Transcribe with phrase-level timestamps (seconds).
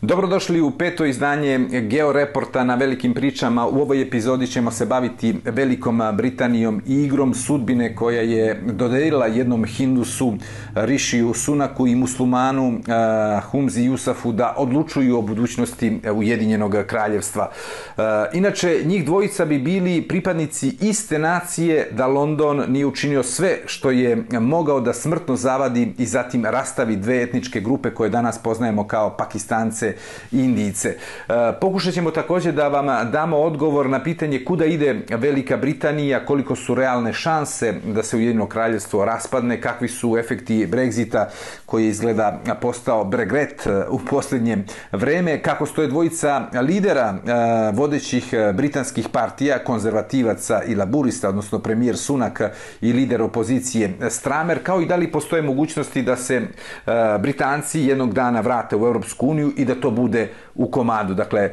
[0.00, 3.66] Dobrodošli u peto izdanje Georeporta na velikim pričama.
[3.66, 9.64] U ovoj epizodi ćemo se baviti Velikom Britanijom i igrom sudbine koja je dodelila jednom
[9.64, 10.34] Hindusu,
[10.74, 17.50] Rishiju Sunaku i muslimanu uh, Humzi Yusafu da odlučuju o budućnosti Ujedinjenog kraljevstva.
[17.96, 18.02] Uh,
[18.32, 24.24] inače, njih dvojica bi bili pripadnici iste nacije da London nije učinio sve što je
[24.40, 29.83] mogao da smrtno zavadi i zatim rastavi dve etničke grupe koje danas poznajemo kao Pakistance
[30.32, 30.88] Indijice.
[30.88, 36.56] E, pokušat ćemo također da vam damo odgovor na pitanje kuda ide Velika Britanija, koliko
[36.56, 41.24] su realne šanse da se Ujedinjeno kraljevstvo raspadne, kakvi su efekti Brexita
[41.66, 44.58] koji izgleda postao bregret e, u posljednje
[44.92, 47.30] vreme, kako stoje dvojica lidera e,
[47.72, 52.40] vodećih britanskih partija, konzervativaca i laburista, odnosno premijer Sunak
[52.80, 56.42] i lider opozicije Stramer, kao i da li postoje mogućnosti da se
[57.20, 61.52] Britanci jednog dana vrate u Europsku uniju i da to bude u komadu, dakle e,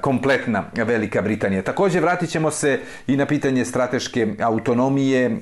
[0.00, 1.62] kompletna Velika Britanija.
[1.62, 5.38] Također vratit ćemo se i na pitanje strateške autonomije e,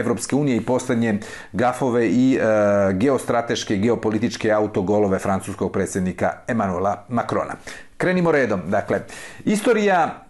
[0.00, 1.18] Evropske unije i posljednje
[1.52, 7.54] gafove i e, geostrateške, geopolitičke autogolove francuskog predsjednika Emanuela Macrona.
[7.96, 8.60] Krenimo redom.
[8.66, 9.00] Dakle,
[9.44, 10.24] istorija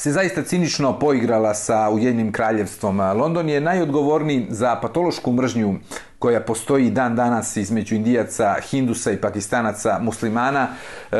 [0.00, 3.00] se zaista cinično poigrala sa Ujedinim kraljevstvom.
[3.00, 5.74] London je najodgovorniji za patološku mržnju
[6.18, 10.68] koja postoji dan danas između Indijaca, Hindusa i Pakistanaca, muslimana.
[10.68, 11.16] E,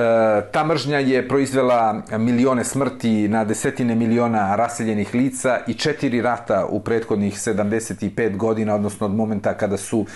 [0.53, 6.81] ta mržnja je proizvela milione smrti na desetine miliona raseljenih lica i četiri rata u
[6.81, 10.07] prethodnih 75 godina, odnosno od momenta kada su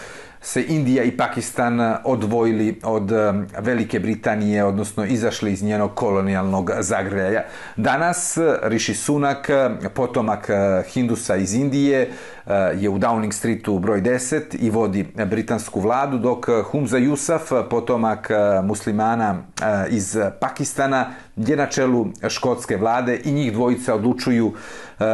[0.45, 3.11] se Indija i Pakistan odvojili od
[3.59, 7.45] Velike Britanije, odnosno izašli iz njenog kolonijalnog zagrljaja.
[7.77, 9.51] Danas Rishi Sunak,
[9.95, 12.11] potomak eh, Hindusa iz Indije,
[12.47, 18.31] Eh, je u Downing Streetu broj 10 i vodi britansku vladu, dok Humza Yusuf, potomak
[18.31, 24.53] eh, muslimana eh, iz Pakistana, je na čelu škotske vlade i njih dvojica odlučuju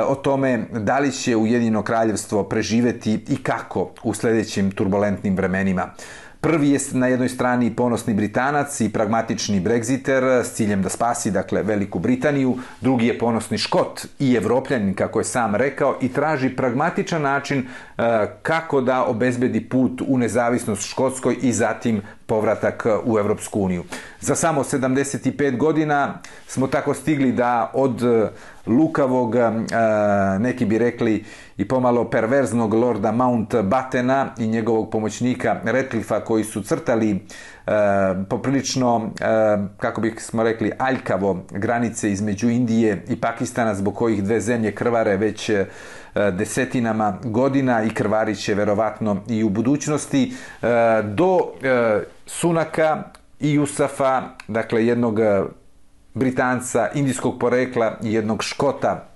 [0.06, 5.86] o tome da li će Ujedinjeno kraljevstvo preživeti i kako u sljedećim turbulentnim vremenima.
[6.40, 11.62] Prvi je na jednoj strani ponosni Britanac i pragmatični Brexiter s ciljem da spasi dakle
[11.62, 17.22] Veliku Britaniju, drugi je ponosni Škot i Evropljanin kako je sam rekao i traži pragmatičan
[17.22, 18.04] način uh,
[18.42, 23.84] kako da obezbedi put u nezavisnost Škotskoj i zatim povratak e, u Evropsku uniju.
[24.20, 28.30] Za samo 75 godina smo tako stigli da od e,
[28.66, 29.48] lukavog, e,
[30.38, 31.24] neki bi rekli
[31.56, 37.18] i pomalo perverznog lorda Mountbattena i njegovog pomoćnika Retliffa koji su crtali
[38.28, 39.10] poprilično,
[39.76, 45.16] kako bih smo rekli, aljkavo granice između Indije i Pakistana zbog kojih dve zemlje krvare
[45.16, 45.66] već e,
[46.14, 50.32] desetinama godina i krvarit će verovatno i u budućnosti.
[50.62, 50.66] E,
[51.02, 53.02] do e, Sunaka
[53.40, 55.18] i Jusafa, dakle jednog
[56.14, 59.06] Britanca indijskog porekla i jednog Škota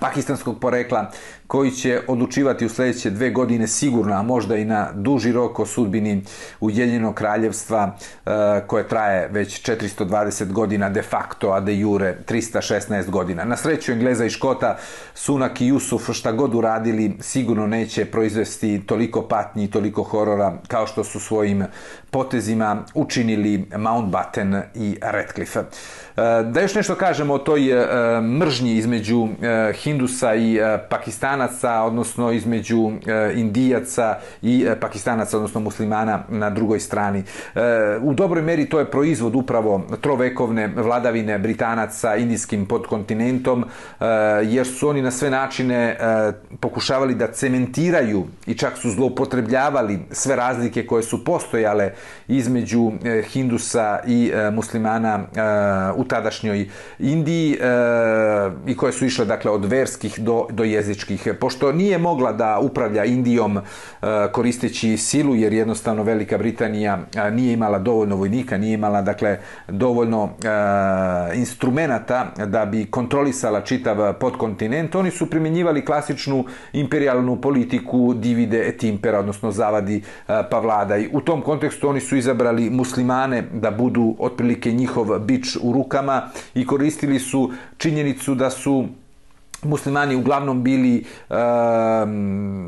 [0.00, 1.10] pakistanskog porekla
[1.50, 5.66] koji će odlučivati u sljedeće dve godine sigurno, a možda i na duži rok o
[5.66, 6.22] sudbini
[6.60, 7.96] Ujedinjenog kraljevstva
[8.26, 8.30] e,
[8.66, 13.44] koje traje već 420 godina de facto, a de jure 316 godina.
[13.44, 14.76] Na sreću Engleza i Škota,
[15.14, 20.86] Sunak i Jusuf šta god uradili sigurno neće proizvesti toliko patnji i toliko horora kao
[20.86, 21.64] što su svojim
[22.10, 25.60] potezima učinili Mountbatten i Redcliffe.
[25.60, 25.66] E,
[26.44, 29.28] da još nešto kažemo o toj e, mržnji između
[29.74, 30.58] Hindusa i
[30.90, 37.18] Pakistana Pakistanaca, odnosno između e, Indijaca i e, Pakistanaca, odnosno muslimana na drugoj strani.
[37.54, 37.60] E,
[38.02, 43.64] u dobroj meri to je proizvod upravo trovekovne vladavine Britanaca indijskim podkontinentom,
[44.44, 45.96] jer su oni na sve načine
[46.60, 51.92] pokušavali da cementiraju i čak su zloupotrebljavali sve razlike koje su postojale
[52.28, 52.92] između
[53.32, 55.20] Hindusa i muslimana
[55.96, 56.68] u tadašnjoj
[56.98, 57.58] Indiji
[58.66, 61.28] i koje su išle dakle od verskih do, do jezičkih.
[61.34, 63.62] Pošto nije mogla da upravlja Indijom e,
[64.32, 69.38] koristeći silu, jer jednostavno Velika Britanija e, nije imala dovoljno vojnika, nije imala dakle
[69.68, 78.68] dovoljno e, instrumenata da bi kontrolisala čitav podkontinent, oni su primjenjivali klasičnu imperialnu politiku divide
[78.68, 80.02] et impera, odnosno zavadi e,
[80.50, 81.08] pa vladaj.
[81.12, 86.22] U tom kontekstu oni su izabrali muslimane da budu otprilike njihov bič u rukama
[86.54, 88.86] i koristili su činjenicu da su
[89.62, 91.34] muslimani uglavnom bili e,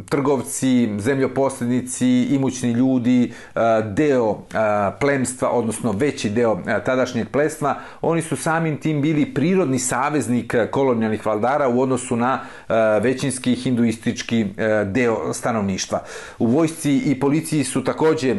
[0.08, 4.56] trgovci, zemljoposlednici, imućni ljudi, e, deo e,
[5.00, 11.26] plemstva, odnosno veći deo e, tadašnjeg plemstva, oni su samim tim bili prirodni saveznik kolonijalnih
[11.26, 16.02] valdara u odnosu na e, većinski hinduistički e, deo stanovništva.
[16.38, 18.36] U vojsci i policiji su takođe e,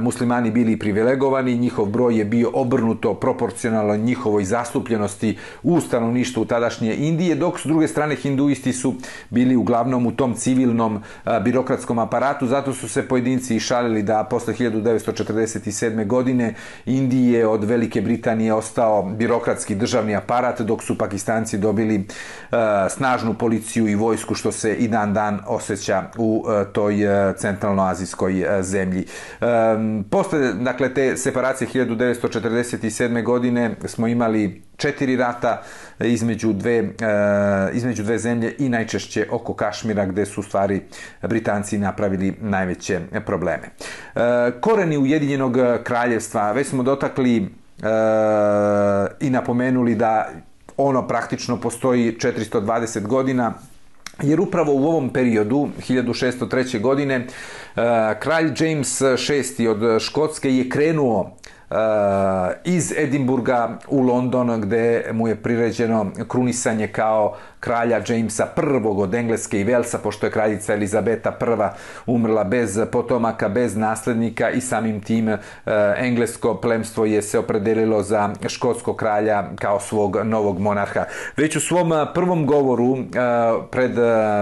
[0.00, 7.34] muslimani bili privilegovani, njihov broj je bio obrnuto proporcionalno njihovoj zastupljenosti u stanovništvu tadašnje Indije,
[7.34, 8.94] dok s druge strane hinduisti su
[9.30, 14.54] bili uglavnom u tom civilnom a, birokratskom aparatu, zato su se pojedinci šalili da posle
[14.54, 16.06] 1947.
[16.06, 16.54] godine
[16.86, 22.06] Indije od Velike Britanije ostao birokratski državni aparat, dok su Pakistanci dobili
[22.50, 26.96] a, snažnu policiju i vojsku, što se i dan dan osjeća u a, toj
[27.36, 29.06] centralnoazijskoj zemlji.
[30.10, 33.22] Posle dakle, te separacije 1947.
[33.22, 35.62] godine smo imali četiri rata
[35.98, 36.84] e, između dve, e,
[37.72, 40.82] između dve zemlje i najčešće oko Kašmira gde su stvari
[41.22, 43.68] Britanci napravili najveće probleme.
[44.14, 44.22] Uh,
[44.60, 47.48] koreni Ujedinjenog kraljevstva, već smo dotakli uh,
[49.20, 50.28] i napomenuli da
[50.76, 53.54] ono praktično postoji 420 godina,
[54.22, 56.80] jer upravo u ovom periodu, 1603.
[56.80, 57.26] godine,
[58.18, 59.00] kralj James
[59.58, 61.36] VI od Škotske je krenuo
[61.70, 61.76] Eh,
[62.64, 69.60] iz Edimburga u London gde mu je priređeno krunisanje kao kralja Jamesa I od Engleske
[69.60, 75.28] i Velsa, pošto je kraljica Elizabeta I umrla bez potomaka, bez naslednika i samim tim
[75.28, 75.38] e,
[75.96, 81.04] englesko plemstvo je se opredelilo za škotskog kralja kao svog novog monarha.
[81.36, 83.02] Već u svom eh, prvom govoru e,
[83.70, 83.92] pred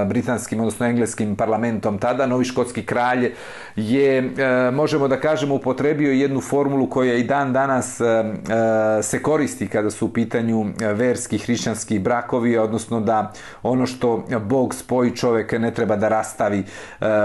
[0.06, 3.32] britanskim, odnosno engleskim parlamentom tada, novi škotski kralj
[3.76, 4.30] je,
[4.72, 9.90] možemo da kažemo, upotrebio jednu formulu koja i dan danas eh, eh, se koristi kada
[9.90, 13.32] su u pitanju eh, verski, hrišćanski brakovi, odnosno da
[13.62, 16.64] ono što Bog spoji čovek ne treba da rastavi.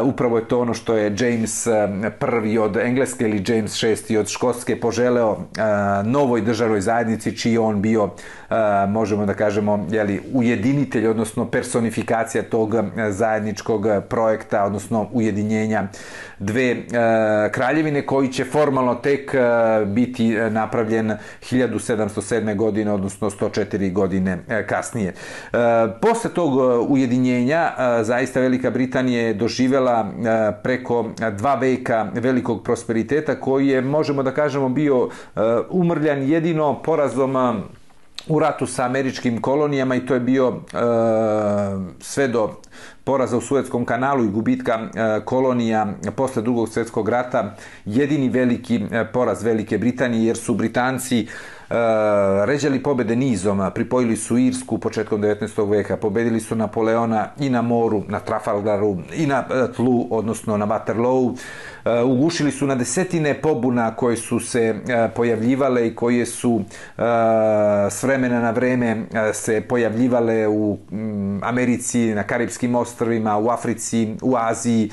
[0.04, 1.68] Upravo je to ono što je James
[2.20, 5.38] prvi od Engleske ili James šesti od Škotske poželeo
[6.06, 8.10] novoj državnoj zajednici čiji on bio
[8.88, 12.76] možemo da kažemo jeli, ujedinitelj odnosno personifikacija tog
[13.10, 15.88] zajedničkog projekta odnosno ujedinjenja
[16.40, 16.76] dve
[17.52, 19.32] kraljevine koji će formalno tek
[19.86, 22.56] biti e, napravljen 1707.
[22.56, 25.58] godine odnosno 104 godine e, kasnije e,
[26.02, 26.52] posle tog
[26.92, 27.72] ujedinjenja
[28.02, 30.12] zaista Velika Britanija je doživela
[30.64, 31.06] preko
[31.38, 35.10] dva veka velikog prosperiteta koji je, možemo da kažemo, bio
[35.70, 37.36] umrljan jedino porazom
[38.28, 40.78] u ratu sa američkim kolonijama i to je bio e,
[42.00, 42.50] sve do
[43.04, 47.56] poraza u Suetskom kanalu i gubitka e, kolonija posle drugog svjetskog rata
[47.86, 51.26] jedini veliki e, poraz Velike Britanije jer su Britanci e,
[52.46, 55.70] ređali pobede nizom, pripojili su Irsku početkom 19.
[55.70, 60.68] veka, pobedili su Napoleona i na moru, na Trafalgaru, i na uh, tlu, odnosno na
[60.68, 61.38] Waterloo,
[61.86, 66.62] Eh, ugušili su na desetine pobuna koje su se eh, pojavljivale i koje su
[66.98, 67.02] eh,
[67.90, 74.36] s vremena na vreme se pojavljivale u mm, Americi, na Karibskim ostrovima, u Africi, u
[74.38, 74.92] Aziji.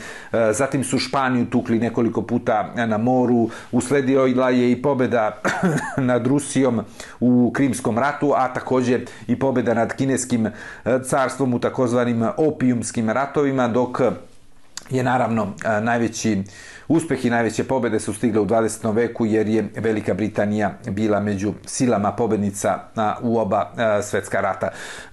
[0.53, 3.51] Zatim su Španiju tukli nekoliko puta na moru.
[3.73, 5.41] Usledila je i pobeda
[6.11, 6.81] nad Rusijom
[7.21, 10.49] u Krimskom ratu, a takođe i pobeda nad Kineskim
[11.05, 14.01] carstvom u takozvanim opijumskim ratovima, dok
[14.91, 16.43] je naravno najveći
[16.89, 18.95] Uspeh i najveće pobede su stigle u 20.
[18.95, 22.79] veku jer je Velika Britanija bila među silama pobednica
[23.23, 23.71] u oba
[24.03, 24.69] svetska rata.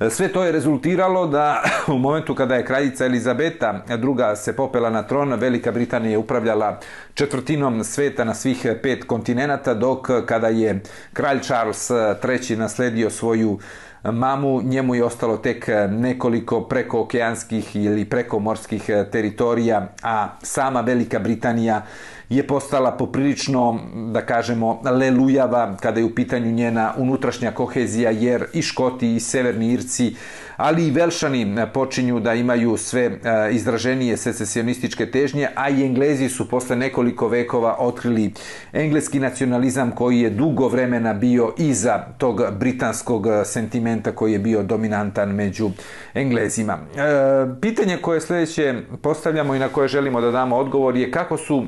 [0.10, 4.36] Sve to je rezultiralo da u momentu kada je kraljica Elizabeta II.
[4.36, 6.80] se popela na tron, Velika Britanija je upravljala
[7.14, 10.81] četvrtinom sveta na svih pet kontinenta, dok kada je
[11.14, 11.92] kralj Charles
[12.50, 13.59] III nasledio svoju
[14.12, 21.19] mamu, njemu je ostalo tek e, nekoliko prekookeanskih ili prekomorskih e, teritorija, a sama Velika
[21.19, 21.81] Britanija
[22.35, 23.80] je postala poprilično,
[24.13, 29.73] da kažemo, lelujava kada je u pitanju njena unutrašnja kohezija, jer i Škoti i Severni
[29.73, 30.16] Irci,
[30.57, 33.11] ali i Velšani počinju da imaju sve e,
[33.52, 38.31] izraženije secesionističke težnje, a i Englezi su posle nekoliko vekova otkrili
[38.73, 44.63] engleski nacionalizam koji je dugo vremena bio iza tog britanskog e, sentimenta koji je bio
[44.63, 45.69] dominantan među
[46.13, 46.73] Englezima.
[46.73, 47.02] E,
[47.61, 51.66] pitanje koje sledeće postavljamo i na koje želimo da damo odgovor je kako su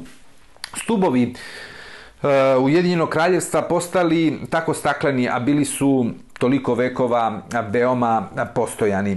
[0.75, 2.27] stubovi e,
[2.57, 6.05] uh, Ujedinjenog kraljevstva postali tako stakleni, a bili su
[6.39, 7.41] toliko vekova
[7.71, 9.11] veoma postojani.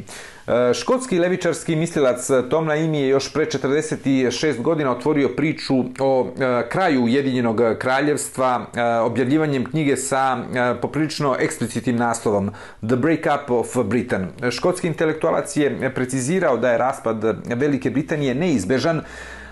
[0.48, 6.68] E, škotski levičarski mislilac Tom Naimi je još pre 46 godina otvorio priču o e,
[6.68, 8.66] kraju Ujedinjenog kraljevstva
[9.04, 10.38] objavljivanjem knjige sa
[10.82, 12.50] poprilično eksplicitnim naslovom
[12.86, 14.26] The Breakup of Britain.
[14.50, 19.02] Škotski intelektualac je precizirao da je raspad Velike Britanije neizbežan,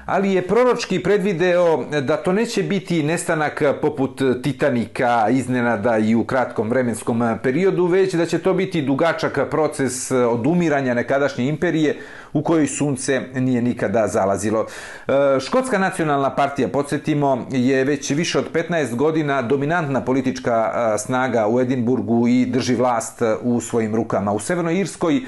[0.07, 5.99] ali je proročki predvideo eh, da to neće biti nestanak eh, poput eh, Titanika iznenada
[5.99, 11.97] i u kratkom vremenskom periodu, već da će to biti dugačak proces odumiranja nekadašnje imperije
[12.37, 14.67] u kojoj sunce nije nikada zalazilo.
[15.09, 21.47] E, Škotska nacionalna partija, podsjetimo, je već više od 15 godina dominantna politička e, snaga
[21.49, 24.33] u Edinburgu i drži vlast e, u svojim rukama.
[24.33, 25.21] U Severnoj Irskoj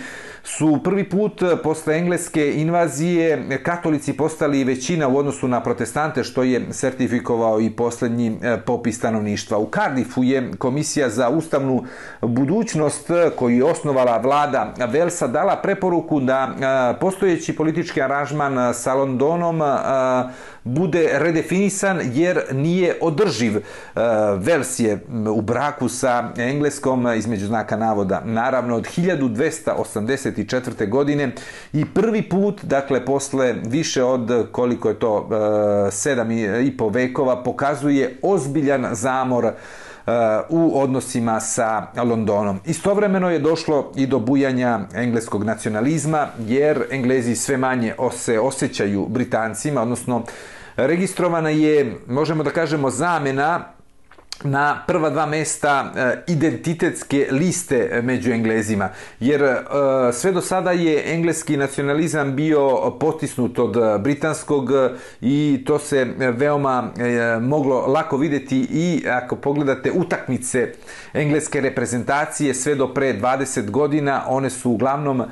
[0.42, 6.72] su prvi put posle engleske invazije katolici postali većina u odnosu na protestante, što je
[6.72, 9.58] sertifikovao i poslednji popis stanovništva.
[9.58, 11.84] U Cardiffu je Komisija za ustavnu
[12.20, 19.60] budućnost koju je osnovala vlada Velsa dala preporuku da postojeći politički aranžman sa Londonom
[20.64, 23.52] bude redefinisan jer nije održiv.
[24.36, 30.88] Vels je u braku sa Engleskom između znaka navoda naravno od 1284.
[30.88, 31.32] godine
[31.72, 35.28] i prvi put, dakle, posle više od koliko je to,
[35.90, 39.52] sedam i po vekova, pokazuje ozbiljan zamor
[40.08, 42.60] Eh, u odnosima sa Londonom.
[42.64, 49.82] Istovremeno je došlo i do bujanja engleskog nacionalizma, jer Englezi sve manje se osjećaju Britancima,
[49.82, 50.22] odnosno
[50.76, 53.64] registrovana je, možemo da kažemo, zamena
[54.44, 58.88] na prva dva mesta eh, identitetske liste eh, među Englezima.
[59.20, 59.56] Jer eh,
[60.12, 64.70] sve do sada je engleski nacionalizam bio potisnut od britanskog
[65.20, 66.90] i to se veoma
[67.40, 70.72] moglo lako videti i ako pogledate utakmice
[71.12, 75.22] engleske reprezentacije sve do pre 20 godina, one su uglavnom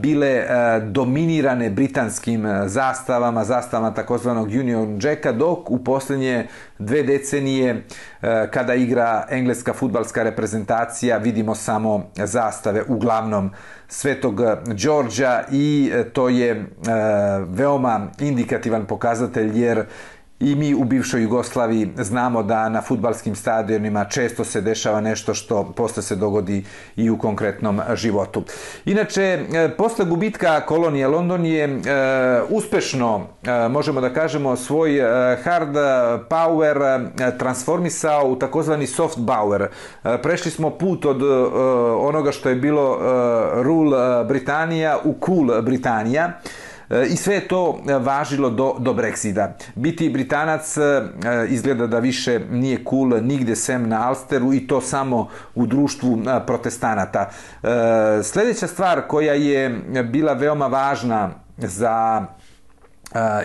[0.00, 0.46] bile
[0.82, 6.46] dominirane britanskim zastavama, zastavama takozvanog Union Jacka, dok u posljednje
[6.78, 7.82] dve decenije
[8.50, 13.50] kada igra engleska futbalska reprezentacija vidimo samo zastave uglavnom
[13.88, 16.66] Svetog Đorđa i to je
[17.48, 19.84] veoma indikativan pokazatelj jer
[20.40, 25.72] I mi u bivšoj Jugoslaviji znamo da na futbalskim stadionima često se dešava nešto što
[25.76, 26.64] posle se dogodi
[26.96, 28.42] i u konkretnom životu.
[28.84, 31.78] Inače, e, posle gubitka kolonije London je e,
[32.48, 35.74] uspešno, e, možemo da kažemo, svoj e, hard
[36.28, 39.66] power e, transformisao u takozvani soft power.
[40.22, 41.22] Prešli smo put od
[41.98, 42.98] onoga što je bilo
[43.62, 46.32] rule Britanija u cool Britanija.
[47.10, 49.48] I sve je to e, važilo do, do Brexita.
[49.74, 51.02] Biti Britanac e, e,
[51.48, 57.30] izgleda da više nije cool nigde sem na Alsteru i to samo u društvu protestanata.
[58.22, 62.26] Sljedeća stvar koja je bila veoma važna za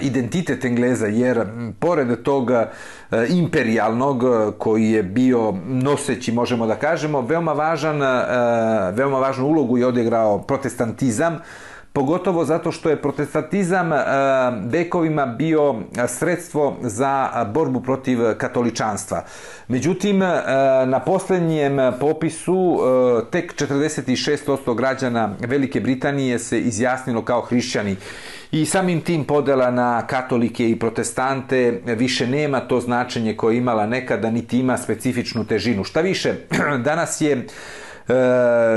[0.01, 1.45] identitet Engleza, jer
[1.79, 2.51] pored tog
[3.29, 4.23] imperialnog
[4.57, 7.99] koji je bio noseći, možemo da kažemo, veoma, važan,
[8.93, 11.39] veoma važnu ulogu je odigrao protestantizam,
[11.93, 13.97] pogotovo zato što je protestantizam e,
[14.65, 19.23] vekovima bio e, sredstvo za e, borbu protiv katoličanstva.
[19.67, 20.19] Međutim,
[20.85, 22.79] na posljednjem popisu
[23.31, 27.95] tek 46% građana Velike Britanije se izjasnilo kao hrišćani
[28.51, 34.31] i samim tim podela na katolike i protestante više nema to značenje koje imala nekada,
[34.31, 35.83] niti ima specifičnu težinu.
[35.83, 36.33] Šta više,
[36.87, 37.47] danas je
[38.07, 38.13] E,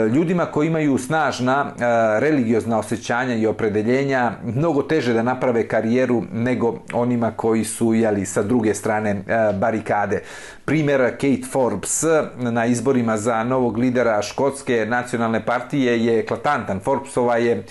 [0.09, 1.81] ljudima koji imaju snažna e,
[2.21, 8.43] religiozna osjećanja i opredeljenja mnogo teže da naprave karijeru nego onima koji su jeli, sa
[8.43, 10.23] druge strane e, barikade.
[10.65, 12.03] Primjer Kate Forbes
[12.37, 16.81] na izborima za novog lidera škotske nacionalne partije je eklatantan.
[16.81, 17.65] Forbesova je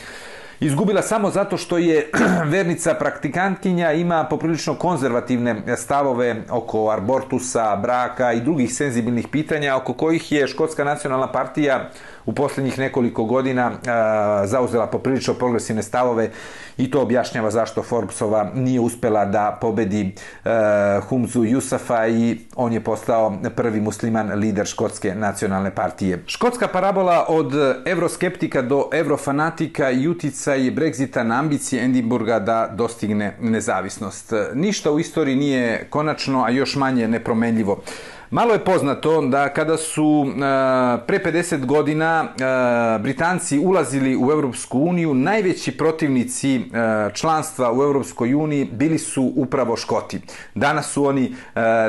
[0.59, 2.11] izgubila samo zato što je
[2.53, 10.31] vernica praktikantkinja ima poprilično konzervativne stavove oko abortusa, braka i drugih senzibilnih pitanja oko kojih
[10.31, 11.89] je Škotska nacionalna partija
[12.25, 13.71] u posljednjih nekoliko godina
[14.45, 16.29] zauzela poprilično progresivne stavove
[16.77, 20.15] i to objašnjava zašto Forbesova nije uspela da pobedi
[21.09, 26.23] Humzu Jusafa i on je postao prvi musliman lider Škotske nacionalne partije.
[26.27, 27.53] Škotska parabola od
[27.85, 34.33] evroskeptika do evrofanatika i uticaj Brexita na ambicije Edimburga da dostigne nezavisnost.
[34.53, 37.81] Ništa u istoriji nije konačno, a još manje nepromenljivo.
[38.35, 40.25] Malo je poznato da kada su
[41.07, 42.27] pre 50 godina
[42.99, 46.61] Britanci ulazili u Europsku uniju, najveći protivnici
[47.13, 50.21] članstva u Europskoj uniji bili su upravo Škoti.
[50.55, 51.35] Danas su oni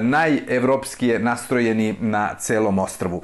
[0.03, 3.23] najevropskije nastrojeni na celom ostrvu.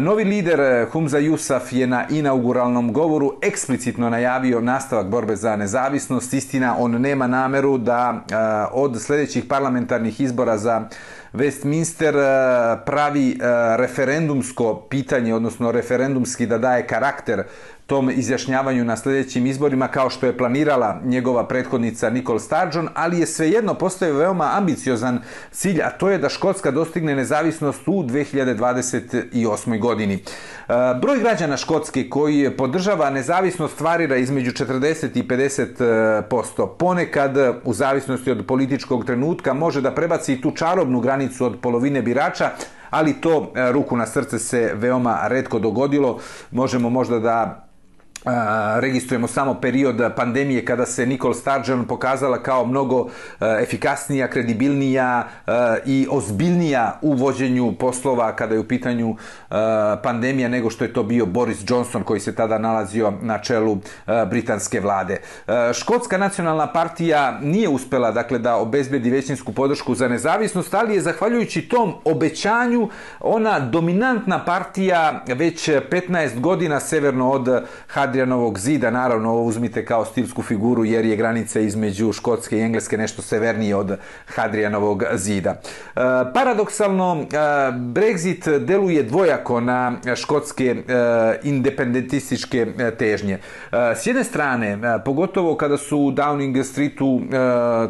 [0.00, 6.34] Novi lider Humza Jusaf je na inauguralnom govoru eksplicitno najavio nastavak borbe za nezavisnost.
[6.34, 8.24] Istina, on nema nameru da
[8.72, 10.88] od sljedećih parlamentarnih izbora za
[11.32, 17.44] Westminster e, pravi e, referendumsko pitanje, odnosno referendumski da daje karakter
[17.90, 23.26] tom izjašnjavanju na sljedećim izborima kao što je planirala njegova prethodnica Nicole Sturgeon, ali je
[23.26, 25.18] svejedno postoje veoma ambiciozan
[25.50, 29.78] cilj, a to je da Škotska dostigne nezavisnost u 2028.
[29.80, 30.14] godini.
[30.14, 30.20] E,
[31.00, 36.64] broj građana Škotske koji podržava nezavisnost varira između 40 i 50%.
[36.64, 41.58] E, Ponekad, e, u zavisnosti od političkog trenutka, može da prebaci tu čarobnu granicu od
[41.62, 42.50] polovine birača,
[42.90, 46.18] ali to ruku na srce se veoma redko dogodilo.
[46.50, 47.66] Možemo možda da
[48.80, 53.08] registrujemo samo period pandemije kada se Nicole Sturgeon pokazala kao mnogo
[53.40, 55.52] e, efikasnija, kredibilnija e,
[55.86, 59.54] i ozbiljnija u vođenju poslova kada je u pitanju e,
[60.02, 63.78] pandemija nego što je to bio Boris Johnson koji se tada nalazio na čelu
[64.30, 65.20] britanske vlade.
[65.72, 71.62] Škotska nacionalna partija nije uspela dakle da obezbedi većinsku podršku za nezavisnost, ali je zahvaljujući
[71.62, 72.88] tom obećanju
[73.20, 79.84] ona dominantna partija već 15 godina severno od HDZ p-a Hadrianovog zida, naravno ovo uzmite
[79.84, 85.50] kao stilsku figuru jer je granica između Škotske i Engleske nešto severnije od Hadrianovog zida.
[85.50, 86.00] E,
[86.34, 87.36] paradoksalno, e,
[87.72, 90.74] Brexit deluje dvojako na škotske e,
[91.42, 93.34] independentističke e, težnje.
[93.34, 93.40] E,
[93.96, 97.20] s jedne strane, e, pogotovo kada su u Downing Streetu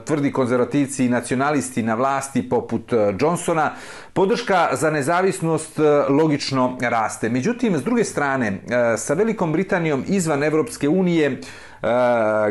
[0.05, 3.71] tvrdi konzervativci i nacionalisti na vlasti poput Johnsona,
[4.13, 7.29] Podrška za nezavisnost e, logično raste.
[7.29, 11.39] Međutim, s druge strane, e, sa Velikom Britanijom izvan Evropske unije e,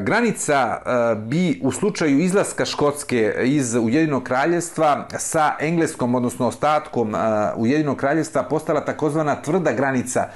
[0.01, 7.17] granica e, bi u slučaju izlaska Škotske iz Ujedinog kraljestva sa engleskom, odnosno ostatkom e,
[7.55, 10.27] Ujedinog kraljestva, postala takozvana tvrda granica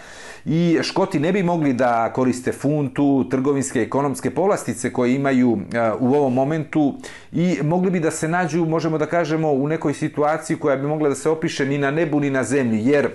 [0.45, 6.13] i Škoti ne bi mogli da koriste funtu, trgovinske, ekonomske povlastice koje imaju e, u
[6.13, 6.93] ovom momentu
[7.31, 11.09] i mogli bi da se nađu, možemo da kažemo, u nekoj situaciji koja bi mogla
[11.09, 13.09] da se opiše ni na nebu ni na zemlji, jer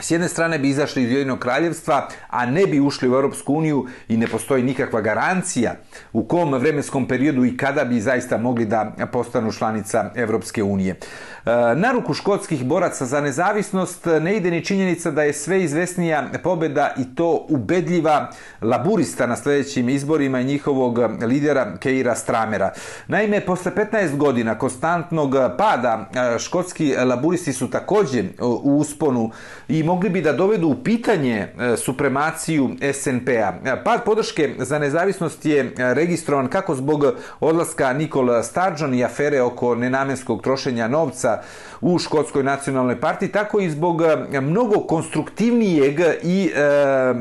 [0.00, 3.86] s jedne strane bi izašli iz Ujedinog kraljevstva, a ne bi ušli u Europsku uniju
[4.08, 5.74] i ne postoji nikakva garancija
[6.12, 10.90] u kom vremenskom periodu i kada bi zaista mogli da postanu članica Europske unije.
[10.90, 16.28] E, na ruku škotskih boraca za nezavisnost ne ide ni činjenica da je sve izvesnija
[16.42, 18.30] pobeda i to ubedljiva
[18.62, 22.72] laburista na sljedećim izborima i njihovog lidera Keira Stramera.
[23.08, 29.30] Naime, posle 15 godina konstantnog pada e, škotski laburisti su također u usponu
[29.68, 33.52] i mogli bi da dovedu u pitanje e, supremaciju SNP-a.
[33.64, 37.04] E, pad podrške za nezavisnost je e, registrovan kako zbog
[37.40, 41.42] odlaska Nikola Sturgeon i afere oko nenamenskog trošenja novca
[41.80, 44.02] u Škotskoj nacionalnoj partiji, tako i zbog
[44.40, 46.60] mnogo konstruktivnijeg i e,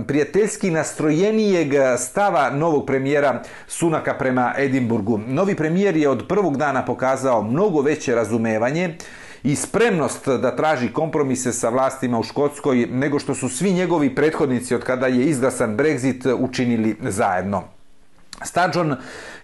[0.08, 5.20] prijateljski nastrojenijeg stava novog premijera Sunaka prema Edimburgu.
[5.28, 8.98] Novi premijer je od prvog dana pokazao mnogo veće razumevanje
[9.44, 14.76] i spremnost da traži kompromise sa vlastima u Škotskoj nego što su svi njegovi prethodnici
[14.76, 17.64] od kada je izglasan Brexit učinili zajedno.
[18.44, 18.96] Stadžon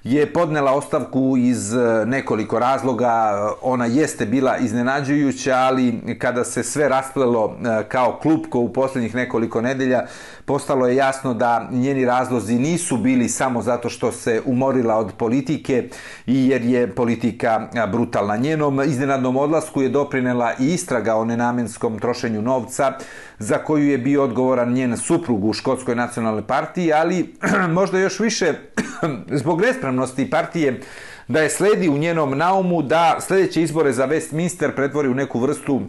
[0.04, 3.40] je podnela ostavku iz e, nekoliko razloga.
[3.62, 9.62] Ona jeste bila iznenađujuća, ali kada se sve rasplelo e, kao klupko u posljednjih nekoliko
[9.62, 10.06] nedelja,
[10.46, 15.90] postalo je jasno da njeni razlozi nisu bili samo zato što se umorila od politike
[16.28, 18.38] i jer je politika e, brutalna.
[18.38, 22.94] Njenom iznenadnom odlasku je doprinela i istraga o nenamenskom trošenju novca
[23.40, 27.36] za koju je bio odgovoran njen suprug u Škotskoj nacionalnoj partiji, ali
[27.80, 28.54] možda još više
[29.42, 30.80] zbog nespremnosti partije
[31.28, 35.82] da je sledi u njenom naumu da sljedeće izbore za Westminster pretvori u neku vrstu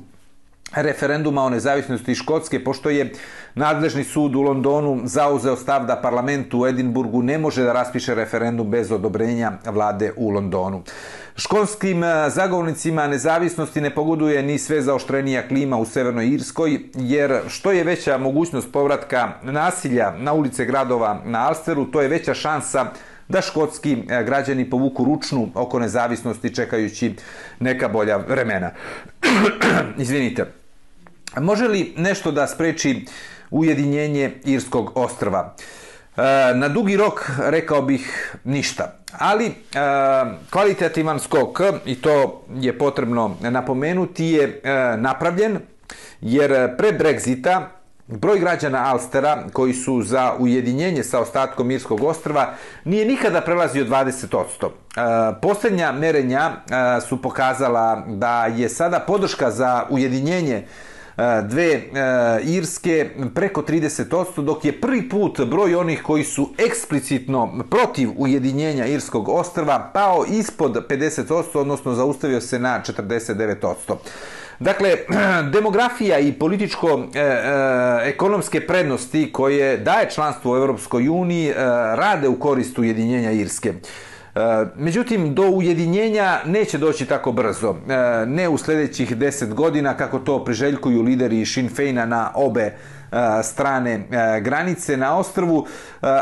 [0.74, 3.12] referenduma o nezavisnosti Škotske, pošto je
[3.54, 8.70] nadležni sud u Londonu zauzeo stav da parlament u Edinburgu ne može da raspiše referendum
[8.70, 10.82] bez odobrenja vlade u Londonu.
[11.36, 17.72] Školskim zagovnicima zagovornicima nezavisnosti ne pogoduje ni sve zaoštrenija klima u Severnoj Irskoj, jer što
[17.72, 22.86] je veća mogućnost povratka nasilja na ulice gradova na Alsteru, to je veća šansa
[23.28, 27.14] da škotski e, građani povuku ručnu oko nezavisnosti čekajući
[27.60, 28.70] neka bolja vremena.
[29.98, 30.52] Izvinite.
[31.40, 33.04] Može li nešto da spreči
[33.50, 35.54] ujedinjenje Irskog ostrva?
[36.16, 36.22] E,
[36.54, 38.94] na dugi rok rekao bih ništa.
[39.18, 39.52] Ali e,
[40.50, 44.60] kvalitativan skok, i to je potrebno napomenuti, je
[44.98, 45.58] napravljen
[46.20, 47.77] jer pre Brexita
[48.08, 54.36] Broj građana Alstera koji su za ujedinjenje sa ostatkom Irskog ostrva nije nikada prelazio 20%.
[54.66, 60.66] E, posljednja merenja e, su pokazala da je sada podrška za ujedinjenje
[61.18, 61.82] E, dve e,
[62.44, 69.28] Irske preko 30%, dok je prvi put broj onih koji su eksplicitno protiv ujedinjenja Irskog
[69.28, 73.74] ostrva pao ispod 50%, odnosno zaustavio se na 49%.
[74.58, 74.96] Dakle,
[75.52, 81.54] demografija i političko-ekonomske e, e prednosti koje daje članstvo u Europskoj uniji e,
[81.94, 83.74] rade u korist ujedinjenja Irske.
[84.38, 87.70] E, međutim, do ujedinjenja neće doći tako brzo.
[87.70, 92.72] E, ne u sljedećih deset godina, kako to priželjkuju lideri Sinn Feina na obe e,
[93.42, 94.04] strane
[94.42, 95.66] granice na ostrvu,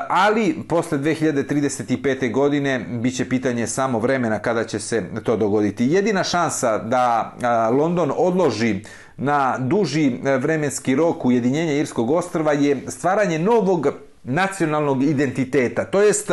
[0.08, 2.32] ali posle 2035.
[2.32, 5.86] godine bit će pitanje samo vremena kada će se to dogoditi.
[5.86, 7.32] Jedina šansa da
[7.72, 8.80] London odloži
[9.16, 13.88] na duži vremenski rok ujedinjenja Irskog ostrva je stvaranje novog
[14.24, 16.32] nacionalnog identiteta, to jest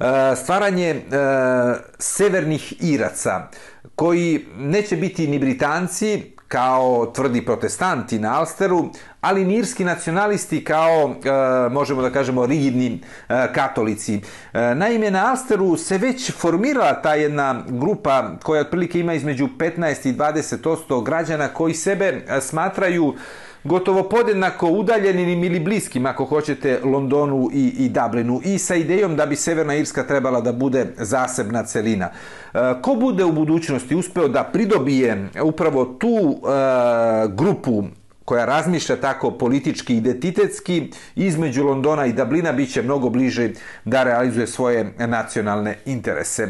[0.00, 1.00] E, stvaranje e,
[1.98, 3.48] severnih Iraca
[3.94, 11.68] koji neće biti ni Britanci, kao tvrdi protestanti na Alsteru, ali nirski nacionalisti kao, e,
[11.68, 14.14] možemo da kažemo, rigidni e, katolici.
[14.14, 20.08] E, naime, na Alsteru se već formirala ta jedna grupa koja otprilike ima između 15
[20.08, 23.14] i 20% građana koji sebe e, smatraju
[23.64, 29.26] gotovo podjednako udaljenim ili bliskim, ako hoćete, Londonu i, i Dublinu i sa idejom da
[29.26, 32.10] bi Severna Irska trebala da bude zasebna celina.
[32.54, 36.38] E, ko bude u budućnosti uspeo da pridobije upravo tu e,
[37.28, 37.84] grupu
[38.24, 43.50] koja razmišlja tako politički identitetski između Londona i Dublina biće mnogo bliže
[43.84, 46.48] da realizuje svoje nacionalne interese.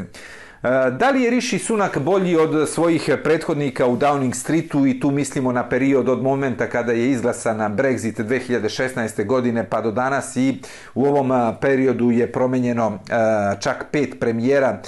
[0.64, 5.10] E, da li je Rishi Sunak bolji od svojih prethodnika u Downing Streetu i tu
[5.10, 9.26] mislimo na period od momenta kada je izglasana Brexit 2016.
[9.26, 10.60] godine pa do danas i
[10.94, 14.82] u ovom e, periodu je promenjeno e, čak pet premijera.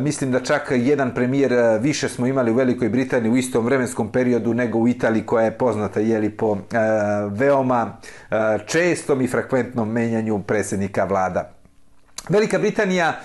[0.00, 4.54] Mislim da čak jedan premijer više smo imali u Velikoj Britaniji u istom vremenskom periodu
[4.54, 6.58] nego u Italiji koja je poznata jeli, po
[7.30, 7.96] veoma
[8.66, 11.52] čestom i frekventnom menjanju predsjednika vlada.
[12.28, 13.20] Velika Britanija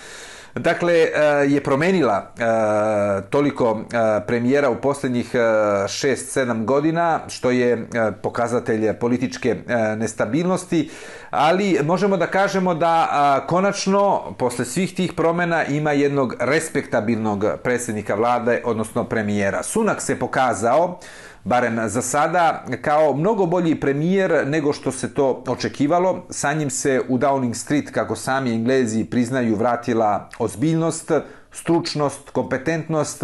[0.55, 1.09] Dakle, eh,
[1.47, 7.87] je promenila eh, toliko eh, premijera u posljednjih 6-7 godina, što je
[8.21, 9.55] pokazatelj političke
[9.97, 10.89] nestabilnosti,
[11.29, 18.61] ali možemo da kažemo da konačno, posle svih tih promjena, ima jednog respektabilnog predsjednika vlade,
[18.65, 19.63] odnosno premijera.
[19.63, 20.99] Sunak se pokazao
[21.43, 26.25] barem za sada, kao mnogo bolji premijer nego što se to očekivalo.
[26.29, 31.11] Sa njim se u Downing Street, kako sami englezi priznaju, vratila ozbiljnost,
[31.51, 33.23] stručnost, kompetentnost,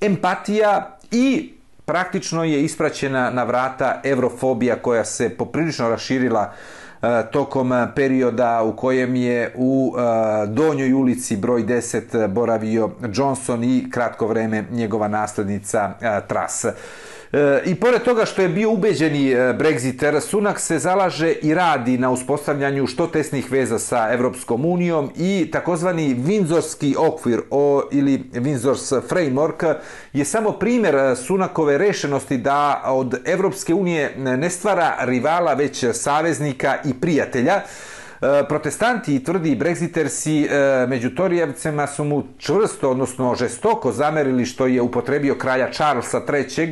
[0.00, 1.52] empatija i
[1.84, 6.52] praktično je ispraćena na vrata evrofobija koja se poprilično raširila
[7.02, 13.90] e, tokom perioda u kojem je u e, donjoj ulici broj 10 boravio Johnson i
[13.90, 16.64] kratko vreme njegova naslednica e, Truss.
[17.32, 21.98] E, I pored toga što je bio ubeđeni e, Brexiter, Sunak se zalaže i radi
[21.98, 29.00] na uspostavljanju što tesnih veza sa Evropskom unijom i takozvani Windsorski okvir o, ili Windsors
[29.08, 29.74] framework
[30.12, 36.76] je samo primjer e, Sunakove rešenosti da od Evropske unije ne stvara rivala, već saveznika
[36.84, 37.54] i prijatelja.
[37.54, 37.62] E,
[38.48, 40.48] protestanti i tvrdi brexitersi
[40.88, 46.70] među Torijevcema su mu čvrsto, odnosno žestoko zamerili što je upotrebio kralja Charlesa III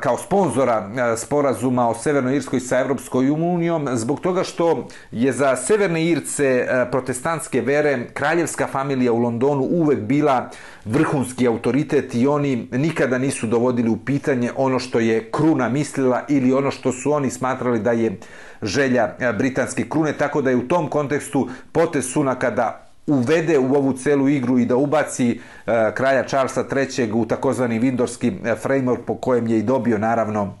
[0.00, 6.04] kao sponzora sporazuma o Severnoj Irskoj sa Evropskoj unijom zbog toga što je za Severne
[6.04, 10.50] Irce protestantske vere kraljevska familija u Londonu uvek bila
[10.84, 16.52] vrhunski autoritet i oni nikada nisu dovodili u pitanje ono što je kruna mislila ili
[16.52, 18.18] ono što su oni smatrali da je
[18.62, 23.92] želja britanske krune, tako da je u tom kontekstu potez Sunaka da uvede u ovu
[23.92, 26.64] celu igru i da ubaci e, kralja Charlesa
[26.98, 27.12] III.
[27.12, 30.54] u takozvani Windorski e, framework po kojem je i dobio naravno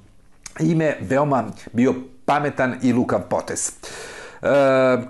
[0.60, 3.68] ime, veoma bio pametan i lukav potes.
[3.68, 4.46] E,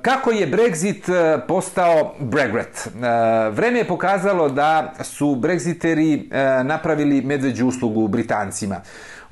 [0.02, 2.86] kako je Brexit e, postao Brexit?
[2.86, 8.80] E, vreme je pokazalo da su Brexiteri e, napravili medveđu uslugu Britancima.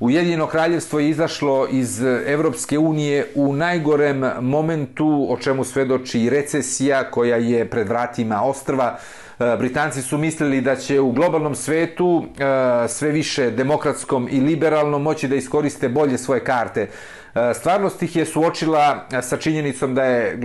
[0.01, 7.11] Ujedinjeno kraljevstvo je izašlo iz eh, Evropske unije u najgorem momentu, o čemu svedoči recesija
[7.11, 8.97] koja je pred vratima ostrva.
[9.39, 15.01] Eh, Britanci su mislili da će u globalnom svetu eh, sve više demokratskom i liberalnom
[15.01, 16.87] moći da iskoriste bolje svoje karte.
[17.35, 20.39] E, stvarnost ih je suočila e, sa činjenicom da je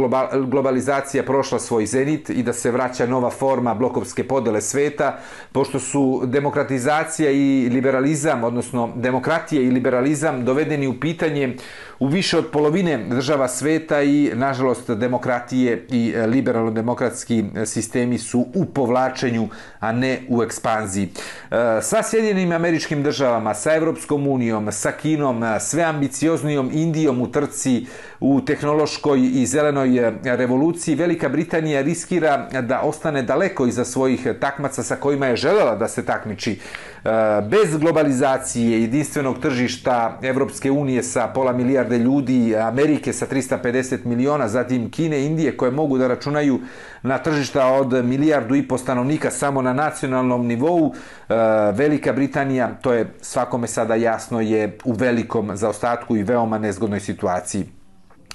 [0.47, 5.19] globalizacija prošla svoj zenit i da se vraća nova forma blokovske podele sveta,
[5.53, 11.57] pošto su demokratizacija i liberalizam, odnosno demokratija i liberalizam dovedeni u pitanje
[11.99, 18.65] u više od polovine država sveta i, nažalost, demokratije i e, liberalno-demokratski sistemi su u
[18.65, 19.49] povlačenju,
[19.81, 21.09] a ne u ekspanziji.
[21.51, 27.31] E, sa Sjedinim američkim državama, sa Evropskom unijom, sa Kinom, e, sve ambicioznijom Indijom u
[27.33, 27.87] trci
[28.21, 34.97] u tehnološkoj i zelenoj revoluciji, Velika Britanija riskira da ostane daleko iza svojih takmaca sa
[34.97, 36.59] kojima je želela da se takmiči.
[37.07, 44.49] Eh, bez globalizacije, jedinstvenog tržišta Evropske unije sa pola milijarde ljudi, Amerike sa 350 miliona,
[44.49, 46.61] zatim Kine, Indije koje mogu da računaju
[47.03, 50.95] na tržišta od milijardu i po stanovnika samo na nacionalnom nivou,
[51.29, 51.35] eh,
[51.73, 57.76] Velika Britanija, to je svakome sada jasno, je u velikom zaostatku i veoma nezgodnoj situaciji.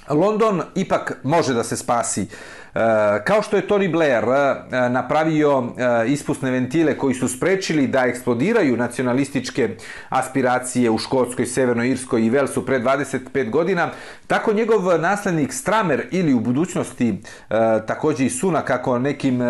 [0.08, 2.26] London ipak može da se spasi.
[2.74, 2.78] E,
[3.24, 8.76] kao što je Tony Blair e, napravio e, ispusne ventile koji su sprečili da eksplodiraju
[8.76, 9.76] nacionalističke
[10.08, 13.90] aspiracije u Škotskoj, Severnoj Irskoj i Velsu pre 25 godina,
[14.26, 17.22] tako njegov naslednik Stramer ili u budućnosti
[17.86, 19.40] također i Suna kako nekim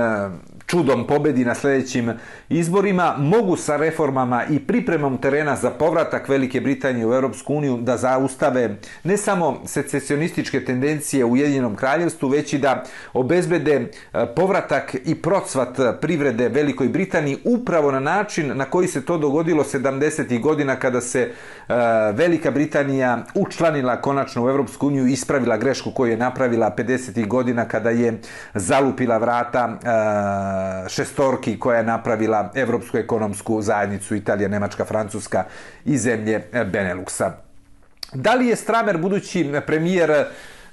[0.72, 2.12] čudom pobedi na sljedećim
[2.48, 7.96] izborima, mogu sa reformama i pripremom terena za povratak Velike Britanije u Europsku uniju da
[7.96, 15.14] zaustave ne samo secesionističke tendencije u Jedinom kraljevstvu, već i da obezbede e, povratak i
[15.14, 20.40] procvat privrede Velikoj Britaniji upravo na način na koji se to dogodilo 70.
[20.40, 21.32] godina kada se e,
[22.12, 27.26] Velika Britanija učlanila konačno u Europsku uniju i ispravila grešku koju je napravila 50.
[27.26, 28.20] godina kada je
[28.54, 35.44] zalupila vrata e, šestorki koja je napravila Evropsku ekonomsku zajednicu Italija, Nemačka, Francuska
[35.84, 37.30] i zemlje e, Beneluxa.
[38.12, 40.24] Da li je Stramer budući premijer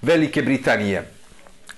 [0.02, 1.04] Velike Britanije?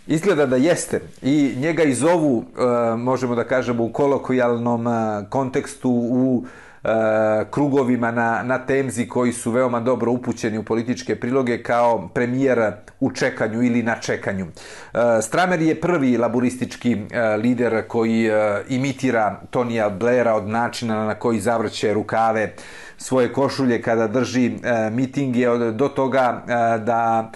[0.08, 4.92] Izgleda da jeste i njega iz ovu, e, možemo da kažemo u kolokvijalnom e,
[5.30, 6.50] kontekstu, u uh,
[6.84, 12.72] E, krugovima na, na temzi koji su veoma dobro upućeni u političke priloge kao premijer
[13.00, 14.48] u čekanju ili na čekanju.
[14.48, 18.30] E, Stramer je prvi laboristički e, lider koji
[18.70, 22.54] imitira Tonija Blaira od načina na koji zavrće rukave
[22.98, 24.52] svoje košulje kada drži
[24.92, 26.44] mitinge do toga
[26.86, 27.32] da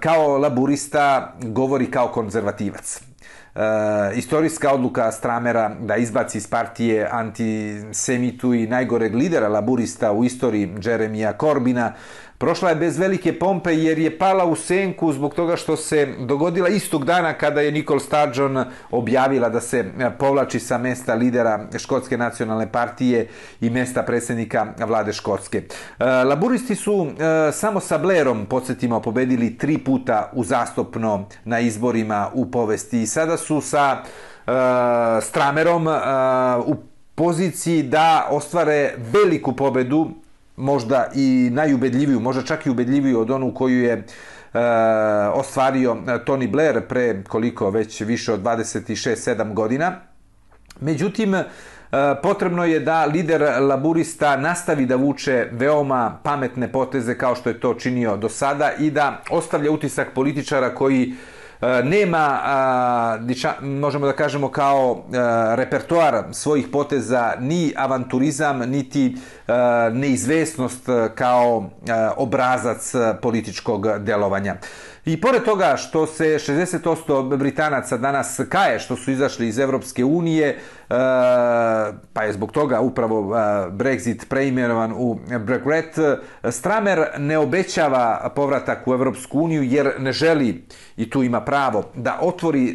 [0.00, 3.11] kao laburista govori kao konzervativac.
[3.54, 10.74] E, istorijska odluka Stramera da izbaci iz partije antisemitu i najgoreg lidera laburista u istoriji
[10.84, 11.92] Jeremija Korbina
[12.42, 16.68] prošla je bez velike pompe jer je pala u senku zbog toga što se dogodila
[16.68, 19.84] istog dana kada je Nicole Sturgeon objavila da se
[20.18, 23.28] povlači sa mesta lidera Škotske nacionalne partije
[23.60, 25.62] i mesta predsjednika vlade Škotske.
[25.98, 32.50] E, laburisti su e, samo sa Blairom, podsjetimo, pobedili tri puta uzastopno na izborima u
[32.50, 34.52] povesti i sada su sa e,
[35.22, 35.86] Stramerom
[36.66, 36.76] u
[37.14, 40.21] poziciji da ostvare veliku pobedu
[40.62, 44.04] možda i najubedljiviju, možda čak i ubedljiviju od onu koju je e,
[45.34, 49.92] ostvario e, Tony Blair pre koliko već više od 26-7 godina.
[50.80, 51.44] Međutim, e,
[52.22, 57.74] potrebno je da lider laburista nastavi da vuče veoma pametne poteze kao što je to
[57.74, 61.14] činio do sada i da ostavlja utisak političara koji E,
[61.62, 62.40] E, nema,
[63.60, 65.16] možemo da kažemo kao e,
[65.56, 69.06] repertoar svojih poteza ni avanturizam, niti
[69.48, 69.52] e,
[69.92, 71.70] neizvesnost e, kao
[72.16, 74.56] obrazac političkog delovanja.
[75.04, 80.48] I pored toga što se 60% Britanaca danas kaje što su izašli iz Evropske unije,
[80.48, 80.56] e,
[82.12, 83.38] pa je zbog toga upravo e,
[83.70, 86.18] Brexit preimenovan u Brexit,
[86.50, 90.64] Stramer ne obećava povratak u Evropsku uniju jer ne želi,
[90.96, 92.74] i tu ima pravo, da otvori e,